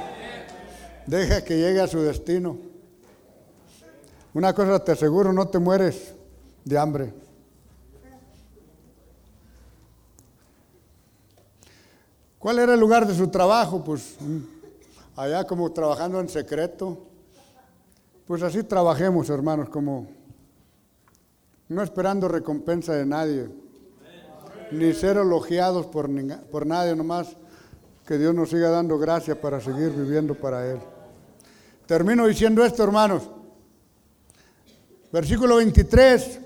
Deja 1.07 1.45
que 1.45 1.59
llegue 1.59 1.83
a 1.83 1.87
su 1.87 2.01
destino. 2.01 2.57
Una 4.33 4.55
cosa 4.55 4.83
te 4.83 4.93
aseguro, 4.93 5.31
no 5.31 5.47
te 5.49 5.59
mueres 5.59 6.14
de 6.64 6.79
hambre. 6.79 7.12
¿Cuál 12.39 12.59
era 12.59 12.72
el 12.72 12.81
lugar 12.81 13.07
de 13.07 13.14
su 13.14 13.29
trabajo? 13.29 13.85
Pues 13.85 14.16
mm, 14.18 14.39
allá 15.20 15.47
como 15.47 15.70
trabajando 15.72 16.20
en 16.20 16.31
secreto. 16.31 17.11
Pues 18.27 18.43
así 18.43 18.62
trabajemos, 18.62 19.29
hermanos, 19.29 19.68
como 19.68 20.09
no 21.68 21.83
esperando 21.83 22.27
recompensa 22.27 22.95
de 22.95 23.05
nadie, 23.05 23.51
ni 24.70 24.95
ser 24.95 25.18
elogiados 25.18 25.87
por, 25.87 26.09
por 26.51 26.66
nadie, 26.66 26.97
nomás 26.97 27.37
que 28.07 28.16
Dios 28.16 28.35
nos 28.35 28.49
siga 28.49 28.70
dando 28.70 28.99
gracia 28.99 29.39
para 29.39 29.61
seguir 29.61 29.91
viviendo 29.91 30.35
para 30.35 30.70
Él. 30.70 30.79
Termino 31.87 32.27
diciendo 32.27 32.64
esto, 32.64 32.83
hermanos. 32.83 33.29
Versículo 35.12 35.57
23. 35.57 36.41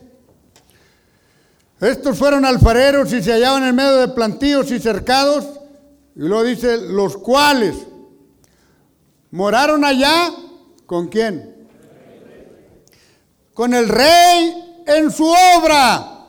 Estos 1.81 2.19
fueron 2.19 2.45
alfareros 2.45 3.13
y 3.13 3.23
se 3.23 3.33
hallaban 3.33 3.63
en 3.63 3.77
medio 3.77 3.99
de 3.99 4.09
plantíos 4.09 4.71
y 4.73 4.81
cercados. 4.81 5.61
Y 6.17 6.23
luego 6.23 6.43
dice, 6.43 6.77
los 6.77 7.17
cuales 7.17 7.77
moraron 9.31 9.85
allá. 9.85 10.33
¿Con 10.85 11.09
quién? 11.09 11.58
Con 13.59 13.75
el 13.75 13.89
rey 13.89 14.85
en 14.87 15.11
su 15.11 15.27
obra. 15.27 16.27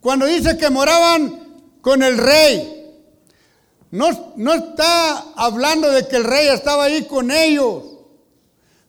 Cuando 0.00 0.26
dice 0.26 0.56
que 0.56 0.70
moraban 0.70 1.56
con 1.80 2.04
el 2.04 2.16
rey. 2.16 2.88
No, 3.90 4.10
está 4.54 5.32
hablando 5.34 5.90
de 5.90 6.06
que 6.06 6.14
el 6.14 6.22
rey 6.22 6.46
estaba 6.46 6.84
ahí 6.84 7.06
con 7.06 7.32
ellos. 7.32 7.82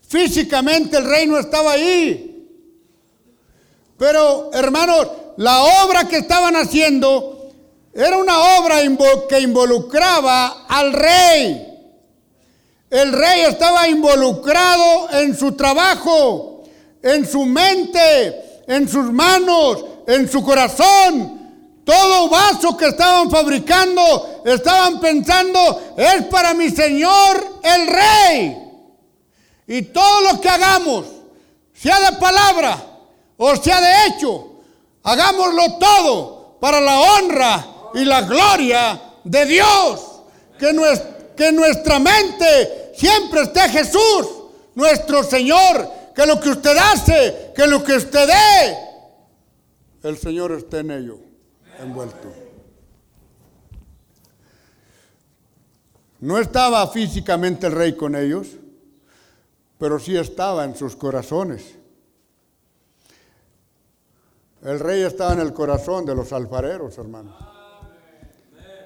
Físicamente 0.07 0.97
el 0.97 1.05
rey 1.05 1.25
no 1.25 1.39
estaba 1.39 1.71
ahí. 1.71 2.47
Pero 3.97 4.51
hermanos, 4.53 5.07
la 5.37 5.63
obra 5.83 6.07
que 6.07 6.17
estaban 6.17 6.55
haciendo 6.55 7.49
era 7.91 8.19
una 8.19 8.37
obra 8.59 8.75
que 9.27 9.39
involucraba 9.39 10.67
al 10.67 10.93
rey. 10.93 11.73
El 12.91 13.13
rey 13.13 13.41
estaba 13.41 13.87
involucrado 13.87 15.09
en 15.09 15.35
su 15.35 15.53
trabajo, 15.53 16.54
en 17.05 17.23
su 17.29 17.45
mente, 17.45 18.63
en 18.65 18.89
sus 18.89 19.11
manos, 19.11 19.85
en 20.07 20.27
su 20.27 20.43
corazón, 20.43 21.83
todo 21.85 22.29
vaso 22.29 22.75
que 22.75 22.87
estaban 22.87 23.29
fabricando, 23.29 24.41
estaban 24.43 24.99
pensando, 24.99 25.93
es 25.95 26.25
para 26.25 26.55
mi 26.55 26.71
Señor 26.71 27.59
el 27.61 27.87
Rey. 27.87 28.57
Y 29.67 29.83
todo 29.83 30.33
lo 30.33 30.41
que 30.41 30.49
hagamos, 30.49 31.05
sea 31.75 31.99
de 32.09 32.17
palabra 32.17 32.83
o 33.37 33.55
sea 33.55 33.81
de 33.81 34.07
hecho, 34.07 34.61
hagámoslo 35.03 35.77
todo 35.77 36.57
para 36.59 36.81
la 36.81 36.99
honra 36.99 37.67
y 37.93 38.03
la 38.03 38.21
gloria 38.21 38.99
de 39.23 39.45
Dios. 39.45 40.01
Que, 40.57 40.73
que 41.37 41.51
nuestra 41.51 41.99
mente 41.99 42.93
siempre 42.95 43.41
esté 43.41 43.59
Jesús, 43.69 44.27
nuestro 44.73 45.23
Señor. 45.23 45.94
Que 46.15 46.25
lo 46.25 46.39
que 46.39 46.49
usted 46.49 46.77
hace, 46.77 47.51
que 47.55 47.67
lo 47.67 47.83
que 47.83 47.93
usted 47.93 48.27
dé, 48.27 48.77
el 50.09 50.17
Señor 50.17 50.51
esté 50.53 50.79
en 50.79 50.91
ello 50.91 51.19
envuelto. 51.79 52.31
No 56.21 56.39
estaba 56.39 56.87
físicamente 56.87 57.67
el 57.67 57.73
rey 57.73 57.95
con 57.95 58.15
ellos, 58.15 58.47
pero 59.77 59.99
sí 59.99 60.15
estaba 60.17 60.63
en 60.63 60.75
sus 60.75 60.95
corazones. 60.95 61.75
El 64.63 64.79
rey 64.79 65.03
estaba 65.03 65.33
en 65.33 65.41
el 65.41 65.53
corazón 65.53 66.05
de 66.05 66.15
los 66.15 66.33
alfareros, 66.33 66.97
hermano. 66.97 67.37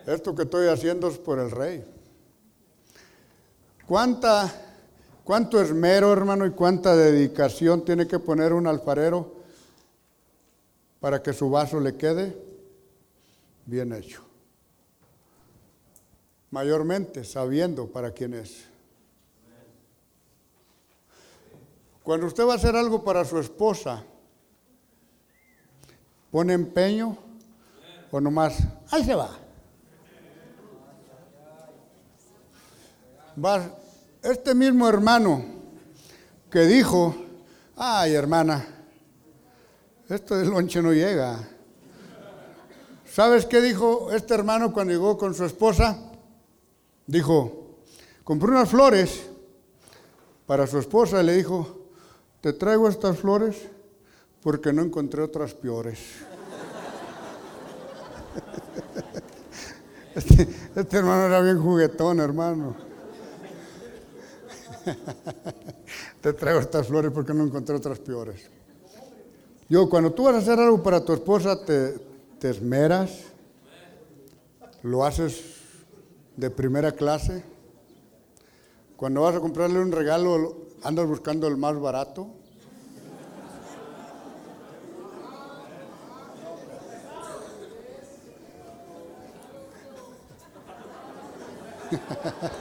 Esto 0.05 0.35
que 0.35 0.43
estoy 0.43 0.67
haciendo 0.67 1.07
es 1.07 1.17
por 1.17 1.39
el 1.39 1.51
rey. 1.51 1.85
¿Cuánta, 3.85 4.51
¿Cuánto 5.29 5.61
esmero, 5.61 6.11
hermano, 6.11 6.43
y 6.47 6.49
cuánta 6.49 6.95
dedicación 6.95 7.85
tiene 7.85 8.07
que 8.07 8.17
poner 8.17 8.51
un 8.51 8.65
alfarero 8.65 9.31
para 10.99 11.21
que 11.21 11.33
su 11.33 11.51
vaso 11.51 11.79
le 11.79 11.95
quede? 11.95 12.35
bien 13.63 13.93
hecho. 13.93 14.23
Mayormente 16.49 17.23
sabiendo 17.23 17.85
para 17.85 18.09
quién 18.09 18.33
es. 18.33 18.65
Cuando 22.01 22.25
usted 22.25 22.47
va 22.47 22.53
a 22.53 22.55
hacer 22.55 22.75
algo 22.75 23.03
para 23.03 23.23
su 23.23 23.37
esposa, 23.37 24.03
¿pone 26.31 26.53
empeño 26.53 27.15
o 28.09 28.19
nomás, 28.19 28.57
ahí 28.89 29.03
se 29.03 29.13
va? 29.13 29.29
Va, 33.45 33.78
este 34.21 34.53
mismo 34.53 34.87
hermano 34.87 35.43
que 36.49 36.61
dijo, 36.61 37.15
ay 37.75 38.13
hermana, 38.13 38.65
esto 40.09 40.37
del 40.37 40.49
lonche 40.49 40.81
no 40.81 40.93
llega. 40.93 41.39
¿Sabes 43.11 43.45
qué 43.45 43.61
dijo 43.61 44.11
este 44.11 44.33
hermano 44.33 44.71
cuando 44.71 44.93
llegó 44.93 45.17
con 45.17 45.33
su 45.33 45.45
esposa? 45.45 45.97
Dijo, 47.07 47.77
compré 48.23 48.51
unas 48.51 48.69
flores 48.69 49.27
para 50.45 50.67
su 50.67 50.79
esposa 50.79 51.21
y 51.21 51.25
le 51.25 51.33
dijo, 51.33 51.87
te 52.41 52.53
traigo 52.53 52.87
estas 52.87 53.17
flores 53.17 53.55
porque 54.41 54.73
no 54.73 54.81
encontré 54.81 55.21
otras 55.21 55.53
peores. 55.53 55.99
Este, 60.15 60.49
este, 60.75 60.97
hermano 60.97 61.27
era 61.27 61.39
bien 61.39 61.61
juguetón, 61.61 62.19
hermano. 62.19 62.75
Te 66.21 66.33
traigo 66.33 66.59
estas 66.59 66.87
flores 66.87 67.11
porque 67.11 67.33
no 67.33 67.43
encontré 67.43 67.75
otras 67.75 67.99
peores. 67.99 68.49
Yo, 69.67 69.89
cuando 69.89 70.11
tú 70.11 70.23
vas 70.23 70.35
a 70.35 70.39
hacer 70.39 70.59
algo 70.59 70.81
para 70.81 71.03
tu 71.03 71.13
esposa, 71.13 71.63
te, 71.63 71.93
te 72.39 72.49
esmeras, 72.49 73.11
lo 74.83 75.05
haces 75.05 75.43
de 76.35 76.49
primera 76.49 76.91
clase. 76.91 77.43
Cuando 78.95 79.21
vas 79.21 79.35
a 79.35 79.39
comprarle 79.39 79.79
un 79.79 79.91
regalo, 79.91 80.57
andas 80.83 81.07
buscando 81.07 81.47
el 81.47 81.57
más 81.57 81.79
barato. 81.79 82.27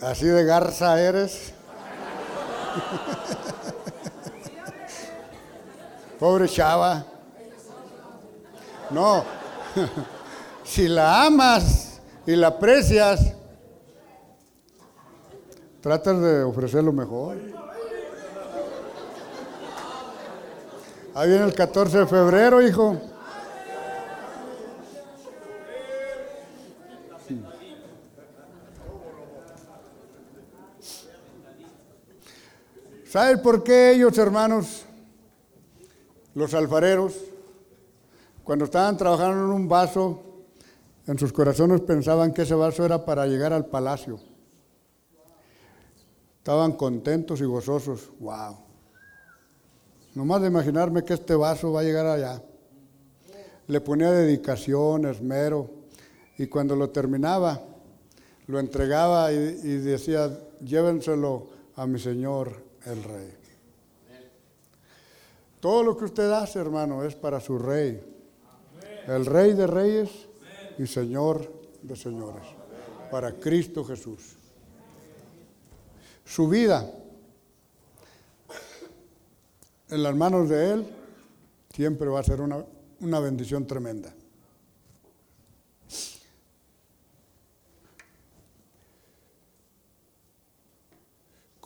Así 0.00 0.26
de 0.26 0.44
garza 0.44 1.00
eres. 1.00 1.52
Pobre 6.18 6.48
chava. 6.48 7.04
No. 8.90 9.24
si 10.64 10.88
la 10.88 11.26
amas 11.26 12.00
y 12.26 12.34
la 12.34 12.48
aprecias, 12.48 13.34
tratas 15.80 16.20
de 16.20 16.42
ofrecer 16.42 16.82
lo 16.82 16.92
mejor. 16.92 17.36
Ahí 21.14 21.28
viene 21.28 21.44
el 21.44 21.54
14 21.54 21.98
de 21.98 22.06
febrero, 22.06 22.62
hijo. 22.62 23.09
¿Sabe 33.10 33.38
por 33.38 33.64
qué 33.64 33.90
ellos, 33.90 34.16
hermanos, 34.18 34.84
los 36.32 36.54
alfareros, 36.54 37.12
cuando 38.44 38.66
estaban 38.66 38.96
trabajando 38.96 39.46
en 39.46 39.50
un 39.50 39.68
vaso, 39.68 40.22
en 41.08 41.18
sus 41.18 41.32
corazones 41.32 41.80
pensaban 41.80 42.32
que 42.32 42.42
ese 42.42 42.54
vaso 42.54 42.84
era 42.84 43.04
para 43.04 43.26
llegar 43.26 43.52
al 43.52 43.66
palacio? 43.66 44.20
Estaban 46.38 46.74
contentos 46.74 47.40
y 47.40 47.44
gozosos. 47.46 48.12
¡Wow! 48.20 48.58
Nomás 50.14 50.42
de 50.42 50.46
imaginarme 50.46 51.02
que 51.02 51.14
este 51.14 51.34
vaso 51.34 51.72
va 51.72 51.80
a 51.80 51.82
llegar 51.82 52.06
allá. 52.06 52.40
Le 53.66 53.80
ponía 53.80 54.12
dedicación, 54.12 55.06
esmero, 55.06 55.68
y 56.38 56.46
cuando 56.46 56.76
lo 56.76 56.90
terminaba, 56.90 57.60
lo 58.46 58.60
entregaba 58.60 59.32
y 59.32 59.78
decía, 59.78 60.30
llévenselo 60.60 61.48
a 61.74 61.88
mi 61.88 61.98
Señor 61.98 62.69
el 62.86 63.02
rey. 63.02 63.34
Todo 65.60 65.82
lo 65.82 65.96
que 65.96 66.06
usted 66.06 66.30
hace, 66.30 66.58
hermano, 66.58 67.04
es 67.04 67.14
para 67.14 67.40
su 67.40 67.58
rey. 67.58 68.02
El 69.06 69.26
rey 69.26 69.52
de 69.52 69.66
reyes 69.66 70.10
y 70.78 70.86
señor 70.86 71.52
de 71.82 71.96
señores. 71.96 72.46
Para 73.10 73.34
Cristo 73.34 73.84
Jesús. 73.84 74.36
Su 76.24 76.48
vida 76.48 76.90
en 79.90 80.02
las 80.02 80.14
manos 80.14 80.48
de 80.48 80.72
Él 80.72 80.86
siempre 81.74 82.08
va 82.08 82.20
a 82.20 82.24
ser 82.24 82.40
una, 82.40 82.64
una 83.00 83.20
bendición 83.20 83.66
tremenda. 83.66 84.14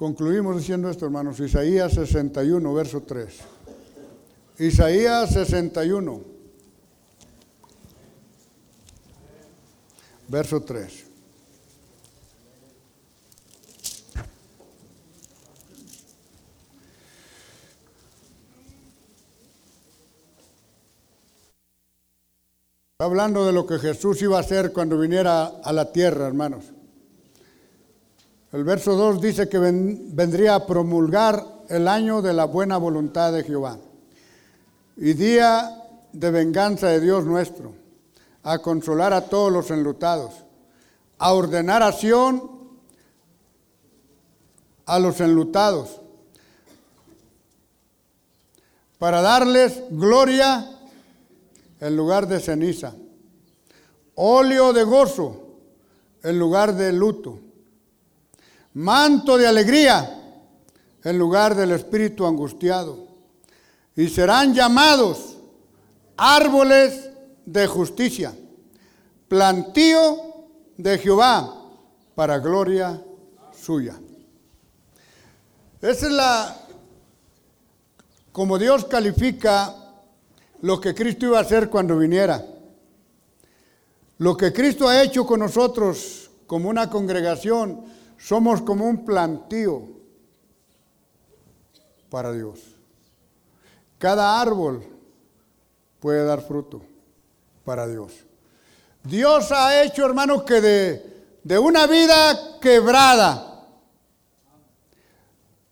Concluimos 0.04 0.58
diciendo 0.58 0.90
esto, 0.90 1.06
hermanos, 1.06 1.40
Isaías 1.40 1.94
61, 1.94 2.74
verso 2.74 3.00
3. 3.00 3.38
Isaías 4.58 5.32
61, 5.32 6.20
verso 10.28 10.60
3. 10.60 11.04
hablando 22.98 23.46
de 23.46 23.52
lo 23.52 23.66
que 23.66 23.78
Jesús 23.78 24.20
iba 24.20 24.36
a 24.36 24.40
hacer 24.40 24.72
cuando 24.72 24.98
viniera 24.98 25.46
a 25.46 25.72
la 25.72 25.92
tierra, 25.92 26.26
hermanos. 26.26 26.73
El 28.54 28.62
verso 28.62 28.94
2 28.94 29.20
dice 29.20 29.48
que 29.48 29.58
vendría 29.58 30.54
a 30.54 30.64
promulgar 30.64 31.44
el 31.68 31.88
año 31.88 32.22
de 32.22 32.32
la 32.32 32.44
buena 32.44 32.76
voluntad 32.76 33.32
de 33.32 33.42
Jehová 33.42 33.78
y 34.96 35.12
día 35.14 35.82
de 36.12 36.30
venganza 36.30 36.86
de 36.86 37.00
Dios 37.00 37.24
nuestro, 37.24 37.74
a 38.44 38.60
consolar 38.60 39.12
a 39.12 39.22
todos 39.22 39.50
los 39.50 39.72
enlutados, 39.72 40.34
a 41.18 41.32
ordenar 41.32 41.82
acción 41.82 42.48
a 44.86 45.00
los 45.00 45.20
enlutados, 45.20 46.00
para 49.00 49.20
darles 49.20 49.82
gloria 49.90 50.78
en 51.80 51.96
lugar 51.96 52.28
de 52.28 52.38
ceniza, 52.38 52.94
óleo 54.14 54.72
de 54.72 54.84
gozo 54.84 55.56
en 56.22 56.38
lugar 56.38 56.76
de 56.76 56.92
luto 56.92 57.40
manto 58.74 59.36
de 59.38 59.46
alegría 59.46 60.20
en 61.02 61.18
lugar 61.18 61.54
del 61.54 61.72
espíritu 61.72 62.26
angustiado. 62.26 63.06
Y 63.96 64.08
serán 64.08 64.54
llamados 64.54 65.36
árboles 66.16 67.10
de 67.46 67.66
justicia, 67.66 68.34
plantío 69.28 70.16
de 70.76 70.98
Jehová 70.98 71.62
para 72.14 72.38
gloria 72.38 73.02
suya. 73.52 73.94
Esa 75.80 76.06
es 76.06 76.12
la, 76.12 76.56
como 78.32 78.58
Dios 78.58 78.86
califica 78.86 79.74
lo 80.62 80.80
que 80.80 80.94
Cristo 80.94 81.26
iba 81.26 81.38
a 81.38 81.42
hacer 81.42 81.68
cuando 81.68 81.98
viniera. 81.98 82.44
Lo 84.18 84.36
que 84.36 84.52
Cristo 84.52 84.88
ha 84.88 85.02
hecho 85.02 85.26
con 85.26 85.40
nosotros 85.40 86.30
como 86.46 86.68
una 86.68 86.88
congregación 86.88 87.84
somos 88.18 88.62
como 88.62 88.86
un 88.86 89.04
plantío 89.04 89.82
para 92.10 92.32
Dios. 92.32 92.60
Cada 93.98 94.40
árbol 94.40 94.84
puede 96.00 96.24
dar 96.24 96.42
fruto 96.42 96.82
para 97.64 97.86
Dios. 97.86 98.12
Dios 99.02 99.50
ha 99.52 99.82
hecho, 99.82 100.04
hermanos, 100.04 100.44
que 100.44 100.60
de, 100.60 101.24
de 101.42 101.58
una 101.58 101.86
vida 101.86 102.58
quebrada, 102.60 103.66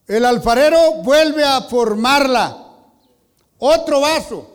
el 0.07 0.25
alfarero 0.25 1.03
vuelve 1.03 1.45
a 1.45 1.63
formarla, 1.63 2.67
otro 3.59 4.01
vaso. 4.01 4.49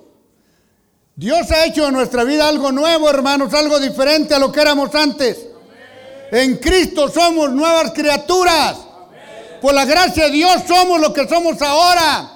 Dios 1.15 1.49
ha 1.51 1.65
hecho 1.65 1.87
en 1.87 1.93
nuestra 1.93 2.23
vida 2.23 2.47
algo 2.47 2.71
nuevo, 2.71 3.09
hermanos, 3.09 3.53
algo 3.53 3.79
diferente 3.79 4.35
a 4.35 4.39
lo 4.39 4.51
que 4.51 4.61
éramos 4.61 4.93
antes. 4.93 5.47
En 6.31 6.57
Cristo 6.57 7.09
somos 7.09 7.51
nuevas 7.51 7.91
criaturas. 7.91 8.77
Por 9.61 9.73
la 9.73 9.85
gracia 9.85 10.25
de 10.25 10.31
Dios 10.31 10.63
somos 10.67 10.99
lo 10.99 11.13
que 11.13 11.27
somos 11.27 11.61
ahora. 11.61 12.31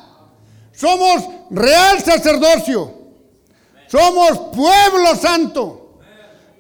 Somos 0.73 1.23
real 1.49 2.01
sacerdocio. 2.01 2.91
Somos 3.87 4.55
pueblo 4.55 5.15
santo. 5.15 5.99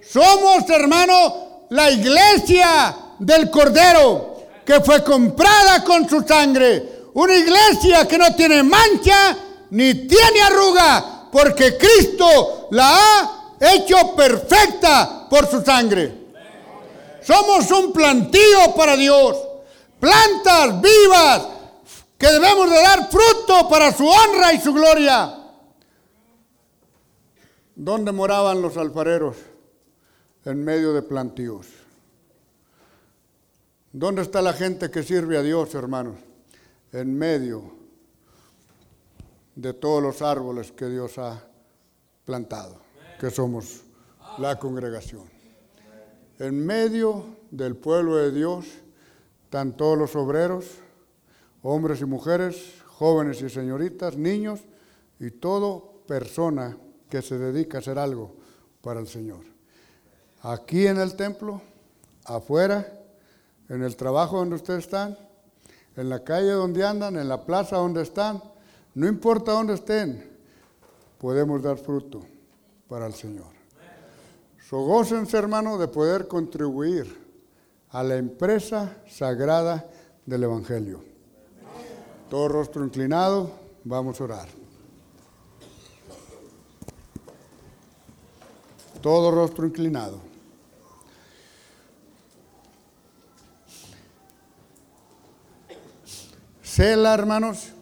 Somos, 0.07 0.69
hermano, 0.69 1.65
la 1.69 1.89
iglesia 1.89 2.95
del 3.19 3.49
Cordero 3.49 4.31
que 4.65 4.81
fue 4.81 5.03
comprada 5.03 5.83
con 5.83 6.07
su 6.07 6.21
sangre. 6.21 7.01
Una 7.13 7.35
iglesia 7.35 8.07
que 8.07 8.17
no 8.17 8.35
tiene 8.35 8.63
mancha 8.63 9.37
ni 9.71 9.93
tiene 9.93 10.41
arruga 10.41 11.27
porque 11.31 11.77
Cristo 11.77 12.67
la 12.71 12.93
ha 12.93 13.73
hecho 13.73 14.15
perfecta 14.15 15.27
por 15.29 15.49
su 15.49 15.61
sangre. 15.61 16.20
Somos 17.21 17.69
un 17.71 17.93
plantío 17.93 18.75
para 18.75 18.97
Dios, 18.97 19.37
plantas 19.99 20.81
vivas 20.81 21.47
que 22.17 22.27
debemos 22.27 22.69
de 22.69 22.75
dar 22.75 23.09
fruto 23.09 23.69
para 23.69 23.91
su 23.91 24.07
honra 24.07 24.53
y 24.53 24.59
su 24.59 24.73
gloria. 24.73 25.37
¿Dónde 27.75 28.11
moraban 28.11 28.61
los 28.61 28.77
alfareros? 28.77 29.37
En 30.45 30.63
medio 30.63 30.93
de 30.93 31.01
plantíos. 31.01 31.67
¿Dónde 33.91 34.21
está 34.21 34.41
la 34.41 34.53
gente 34.53 34.89
que 34.89 35.03
sirve 35.03 35.37
a 35.37 35.41
Dios, 35.41 35.75
hermanos? 35.75 36.17
En 36.91 37.17
medio 37.17 37.73
de 39.55 39.73
todos 39.73 40.01
los 40.01 40.21
árboles 40.21 40.71
que 40.71 40.85
Dios 40.87 41.17
ha 41.17 41.43
plantado, 42.25 42.81
que 43.19 43.29
somos 43.29 43.81
la 44.37 44.57
congregación. 44.57 45.40
En 46.41 46.65
medio 46.65 47.23
del 47.51 47.75
pueblo 47.75 48.15
de 48.15 48.31
Dios 48.31 48.65
están 49.43 49.77
todos 49.77 49.95
los 49.95 50.15
obreros, 50.15 50.65
hombres 51.61 52.01
y 52.01 52.05
mujeres, 52.05 52.81
jóvenes 52.87 53.43
y 53.43 53.49
señoritas, 53.49 54.17
niños 54.17 54.61
y 55.19 55.29
todo 55.29 56.01
persona 56.07 56.75
que 57.11 57.21
se 57.21 57.37
dedica 57.37 57.77
a 57.77 57.81
hacer 57.81 57.99
algo 57.99 58.33
para 58.81 58.99
el 58.99 59.05
Señor. 59.05 59.41
Aquí 60.41 60.87
en 60.87 60.97
el 60.97 61.15
templo, 61.15 61.61
afuera, 62.25 62.91
en 63.69 63.83
el 63.83 63.95
trabajo 63.95 64.37
donde 64.39 64.55
ustedes 64.55 64.85
están, 64.85 65.15
en 65.95 66.09
la 66.09 66.23
calle 66.23 66.53
donde 66.53 66.83
andan, 66.83 67.17
en 67.17 67.29
la 67.29 67.45
plaza 67.45 67.77
donde 67.77 68.01
están, 68.01 68.41
no 68.95 69.07
importa 69.07 69.51
dónde 69.51 69.75
estén, 69.75 70.27
podemos 71.19 71.61
dar 71.61 71.77
fruto 71.77 72.25
para 72.87 73.05
el 73.05 73.13
Señor. 73.13 73.60
So 74.71 74.79
gócense, 74.85 75.37
hermano, 75.37 75.77
de 75.77 75.89
poder 75.89 76.29
contribuir 76.29 77.05
a 77.89 78.01
la 78.03 78.15
empresa 78.15 79.03
sagrada 79.05 79.85
del 80.25 80.43
Evangelio. 80.45 81.03
Todo 82.29 82.47
rostro 82.47 82.81
inclinado, 82.85 83.51
vamos 83.83 84.21
a 84.21 84.23
orar. 84.23 84.47
Todo 89.01 89.29
rostro 89.31 89.65
inclinado. 89.65 90.21
Cela, 96.63 97.13
hermanos, 97.13 97.73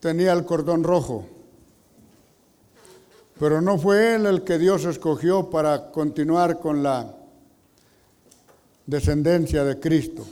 tenía 0.00 0.32
el 0.32 0.46
cordón 0.46 0.82
rojo, 0.82 1.26
pero 3.38 3.60
no 3.60 3.78
fue 3.78 4.14
él 4.14 4.26
el 4.26 4.44
que 4.44 4.58
Dios 4.58 4.84
escogió 4.84 5.50
para 5.50 5.90
continuar 5.90 6.58
con 6.58 6.82
la 6.82 7.14
descendencia 8.86 9.64
de 9.64 9.78
Cristo. 9.78 10.24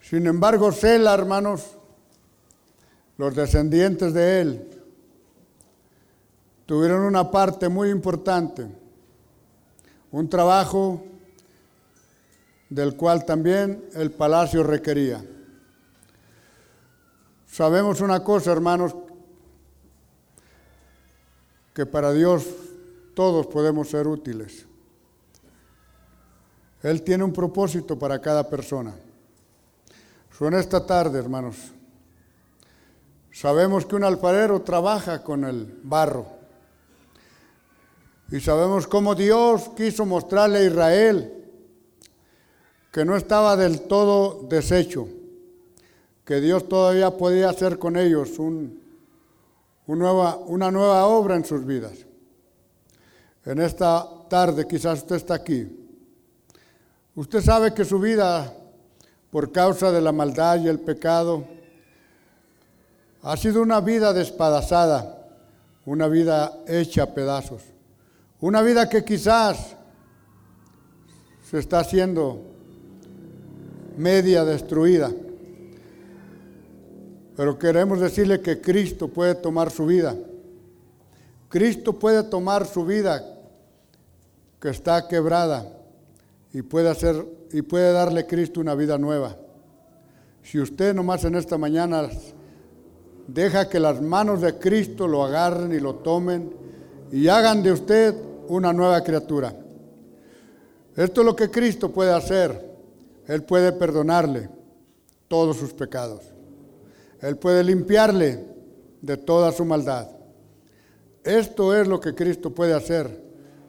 Sin 0.00 0.26
embargo, 0.26 0.70
Cela, 0.72 1.14
hermanos, 1.14 1.76
los 3.16 3.34
descendientes 3.34 4.14
de 4.14 4.40
él, 4.40 4.68
tuvieron 6.64 7.02
una 7.02 7.30
parte 7.30 7.68
muy 7.68 7.90
importante, 7.90 8.66
un 10.12 10.28
trabajo 10.28 11.02
del 12.70 12.94
cual 12.96 13.24
también 13.24 13.84
el 13.94 14.12
palacio 14.12 14.62
requería. 14.62 15.24
Sabemos 17.46 18.00
una 18.00 18.22
cosa, 18.22 18.52
hermanos, 18.52 18.94
que 21.78 21.86
para 21.86 22.12
Dios 22.12 22.44
todos 23.14 23.46
podemos 23.46 23.88
ser 23.88 24.08
útiles. 24.08 24.66
Él 26.82 27.04
tiene 27.04 27.22
un 27.22 27.32
propósito 27.32 27.96
para 27.96 28.20
cada 28.20 28.50
persona. 28.50 28.96
Son 30.36 30.54
esta 30.54 30.84
tarde, 30.84 31.20
hermanos. 31.20 31.54
Sabemos 33.30 33.86
que 33.86 33.94
un 33.94 34.02
alfarero 34.02 34.60
trabaja 34.62 35.22
con 35.22 35.44
el 35.44 35.78
barro. 35.84 36.26
Y 38.32 38.40
sabemos 38.40 38.88
cómo 38.88 39.14
Dios 39.14 39.70
quiso 39.76 40.04
mostrarle 40.04 40.58
a 40.58 40.64
Israel 40.64 41.44
que 42.90 43.04
no 43.04 43.14
estaba 43.14 43.54
del 43.54 43.82
todo 43.82 44.48
deshecho, 44.48 45.06
que 46.24 46.40
Dios 46.40 46.68
todavía 46.68 47.16
podía 47.16 47.50
hacer 47.50 47.78
con 47.78 47.96
ellos 47.96 48.36
un, 48.40 48.77
una 49.88 50.70
nueva 50.70 51.06
obra 51.06 51.34
en 51.34 51.44
sus 51.44 51.64
vidas. 51.64 52.06
En 53.44 53.58
esta 53.60 54.06
tarde 54.28 54.66
quizás 54.66 54.98
usted 54.98 55.16
está 55.16 55.34
aquí. 55.34 55.66
Usted 57.14 57.40
sabe 57.40 57.72
que 57.72 57.84
su 57.84 57.98
vida, 57.98 58.52
por 59.30 59.50
causa 59.50 59.90
de 59.90 60.00
la 60.00 60.12
maldad 60.12 60.60
y 60.60 60.68
el 60.68 60.78
pecado, 60.78 61.44
ha 63.22 63.36
sido 63.36 63.62
una 63.62 63.80
vida 63.80 64.12
despadazada, 64.12 65.26
una 65.86 66.06
vida 66.06 66.60
hecha 66.68 67.04
a 67.04 67.14
pedazos, 67.14 67.62
una 68.40 68.62
vida 68.62 68.88
que 68.88 69.04
quizás 69.04 69.74
se 71.42 71.58
está 71.58 71.80
haciendo 71.80 72.42
media 73.96 74.44
destruida. 74.44 75.10
Pero 77.38 77.56
queremos 77.56 78.00
decirle 78.00 78.40
que 78.40 78.60
Cristo 78.60 79.06
puede 79.06 79.36
tomar 79.36 79.70
su 79.70 79.86
vida. 79.86 80.16
Cristo 81.48 81.92
puede 81.92 82.24
tomar 82.24 82.66
su 82.66 82.84
vida 82.84 83.24
que 84.60 84.70
está 84.70 85.06
quebrada 85.06 85.64
y 86.52 86.62
puede 86.62 86.88
hacer 86.88 87.24
y 87.52 87.62
puede 87.62 87.92
darle 87.92 88.26
Cristo 88.26 88.60
una 88.60 88.74
vida 88.74 88.98
nueva. 88.98 89.36
Si 90.42 90.58
usted 90.58 90.92
nomás 90.92 91.22
en 91.26 91.36
esta 91.36 91.56
mañana 91.56 92.08
deja 93.28 93.68
que 93.68 93.78
las 93.78 94.02
manos 94.02 94.40
de 94.40 94.58
Cristo 94.58 95.06
lo 95.06 95.24
agarren 95.24 95.72
y 95.72 95.78
lo 95.78 95.94
tomen 95.94 96.52
y 97.12 97.28
hagan 97.28 97.62
de 97.62 97.70
usted 97.70 98.16
una 98.48 98.72
nueva 98.72 99.00
criatura. 99.04 99.54
Esto 100.96 101.20
es 101.20 101.24
lo 101.24 101.36
que 101.36 101.52
Cristo 101.52 101.92
puede 101.92 102.12
hacer. 102.12 102.68
Él 103.28 103.44
puede 103.44 103.70
perdonarle 103.70 104.50
todos 105.28 105.56
sus 105.56 105.72
pecados. 105.72 106.32
Él 107.20 107.36
puede 107.36 107.64
limpiarle 107.64 108.44
de 109.00 109.16
toda 109.16 109.52
su 109.52 109.64
maldad. 109.64 110.08
Esto 111.24 111.74
es 111.74 111.86
lo 111.88 112.00
que 112.00 112.14
Cristo 112.14 112.54
puede 112.54 112.74
hacer. 112.74 113.22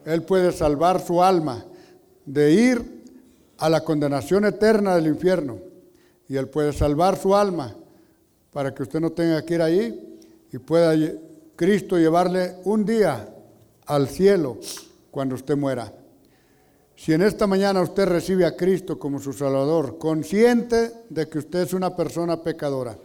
Él 0.05 0.23
puede 0.23 0.51
salvar 0.51 1.05
su 1.05 1.21
alma 1.21 1.65
de 2.25 2.51
ir 2.51 3.03
a 3.57 3.69
la 3.69 3.83
condenación 3.83 4.45
eterna 4.45 4.95
del 4.95 5.07
infierno. 5.07 5.59
Y 6.27 6.37
Él 6.37 6.47
puede 6.47 6.73
salvar 6.73 7.17
su 7.17 7.35
alma 7.35 7.75
para 8.51 8.73
que 8.73 8.83
usted 8.83 8.99
no 8.99 9.11
tenga 9.11 9.43
que 9.43 9.55
ir 9.55 9.61
allí 9.61 10.19
y 10.51 10.57
pueda 10.57 10.95
Cristo 11.55 11.97
llevarle 11.97 12.55
un 12.63 12.85
día 12.85 13.27
al 13.85 14.07
cielo 14.07 14.57
cuando 15.11 15.35
usted 15.35 15.57
muera. 15.57 15.91
Si 16.95 17.13
en 17.13 17.21
esta 17.21 17.47
mañana 17.47 17.81
usted 17.81 18.05
recibe 18.07 18.45
a 18.45 18.55
Cristo 18.55 18.99
como 18.99 19.19
su 19.19 19.33
Salvador, 19.33 19.97
consciente 19.97 20.91
de 21.09 21.27
que 21.27 21.39
usted 21.39 21.61
es 21.61 21.73
una 21.73 21.95
persona 21.95 22.41
pecadora, 22.41 22.97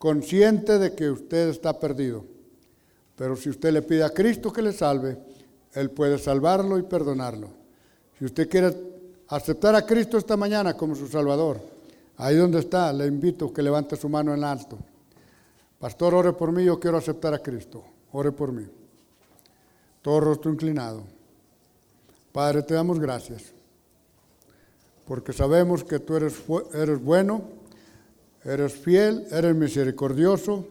consciente 0.00 0.78
de 0.78 0.94
que 0.94 1.10
usted 1.10 1.50
está 1.50 1.78
perdido, 1.78 2.24
pero 3.16 3.36
si 3.36 3.50
usted 3.50 3.70
le 3.70 3.82
pide 3.82 4.02
a 4.02 4.08
Cristo 4.08 4.50
que 4.50 4.62
le 4.62 4.72
salve, 4.72 5.18
Él 5.74 5.90
puede 5.90 6.18
salvarlo 6.18 6.78
y 6.78 6.82
perdonarlo. 6.84 7.50
Si 8.18 8.24
usted 8.24 8.48
quiere 8.48 8.74
aceptar 9.28 9.74
a 9.74 9.84
Cristo 9.84 10.16
esta 10.16 10.38
mañana 10.38 10.74
como 10.74 10.94
su 10.94 11.06
Salvador, 11.06 11.60
ahí 12.16 12.34
donde 12.34 12.60
está, 12.60 12.90
le 12.94 13.06
invito 13.06 13.48
a 13.48 13.52
que 13.52 13.60
levante 13.60 13.94
su 13.94 14.08
mano 14.08 14.32
en 14.32 14.42
alto. 14.42 14.78
Pastor, 15.78 16.14
ore 16.14 16.32
por 16.32 16.50
mí, 16.50 16.64
yo 16.64 16.80
quiero 16.80 16.96
aceptar 16.96 17.34
a 17.34 17.38
Cristo. 17.38 17.84
Ore 18.12 18.32
por 18.32 18.52
mí. 18.52 18.66
Todo 20.00 20.20
rostro 20.20 20.50
inclinado. 20.50 21.02
Padre, 22.32 22.62
te 22.62 22.72
damos 22.72 22.98
gracias, 22.98 23.52
porque 25.06 25.34
sabemos 25.34 25.84
que 25.84 25.98
tú 25.98 26.16
eres, 26.16 26.36
eres 26.72 27.02
bueno, 27.04 27.59
eres 28.44 28.72
fiel, 28.72 29.26
eres 29.30 29.54
misericordioso 29.54 30.66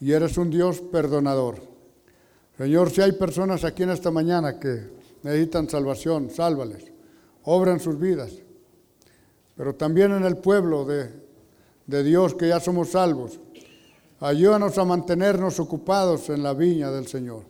y 0.00 0.12
eres 0.12 0.36
un 0.38 0.50
Dios 0.50 0.80
perdonador. 0.80 1.56
Señor, 2.56 2.90
si 2.90 3.00
hay 3.00 3.12
personas 3.12 3.64
aquí 3.64 3.82
en 3.82 3.90
esta 3.90 4.10
mañana 4.10 4.58
que 4.58 4.90
necesitan 5.22 5.68
salvación, 5.68 6.30
sálvales, 6.30 6.92
obra 7.44 7.72
en 7.72 7.80
sus 7.80 7.98
vidas, 7.98 8.32
pero 9.56 9.74
también 9.74 10.12
en 10.12 10.24
el 10.24 10.36
pueblo 10.36 10.84
de, 10.84 11.10
de 11.86 12.02
Dios 12.02 12.34
que 12.34 12.48
ya 12.48 12.60
somos 12.60 12.90
salvos. 12.90 13.40
Ayúdanos 14.20 14.78
a 14.78 14.84
mantenernos 14.84 15.58
ocupados 15.58 16.30
en 16.30 16.42
la 16.42 16.54
viña 16.54 16.90
del 16.90 17.06
Señor. 17.06 17.44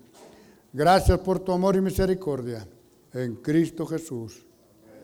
Gracias 0.73 1.19
por 1.19 1.41
tu 1.41 1.53
amor 1.53 1.77
y 1.77 1.83
misericordia 1.83 2.67
en 3.13 3.37
Cristo 3.37 3.85
Jesús. 3.85 4.47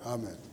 Amén. 0.04 0.47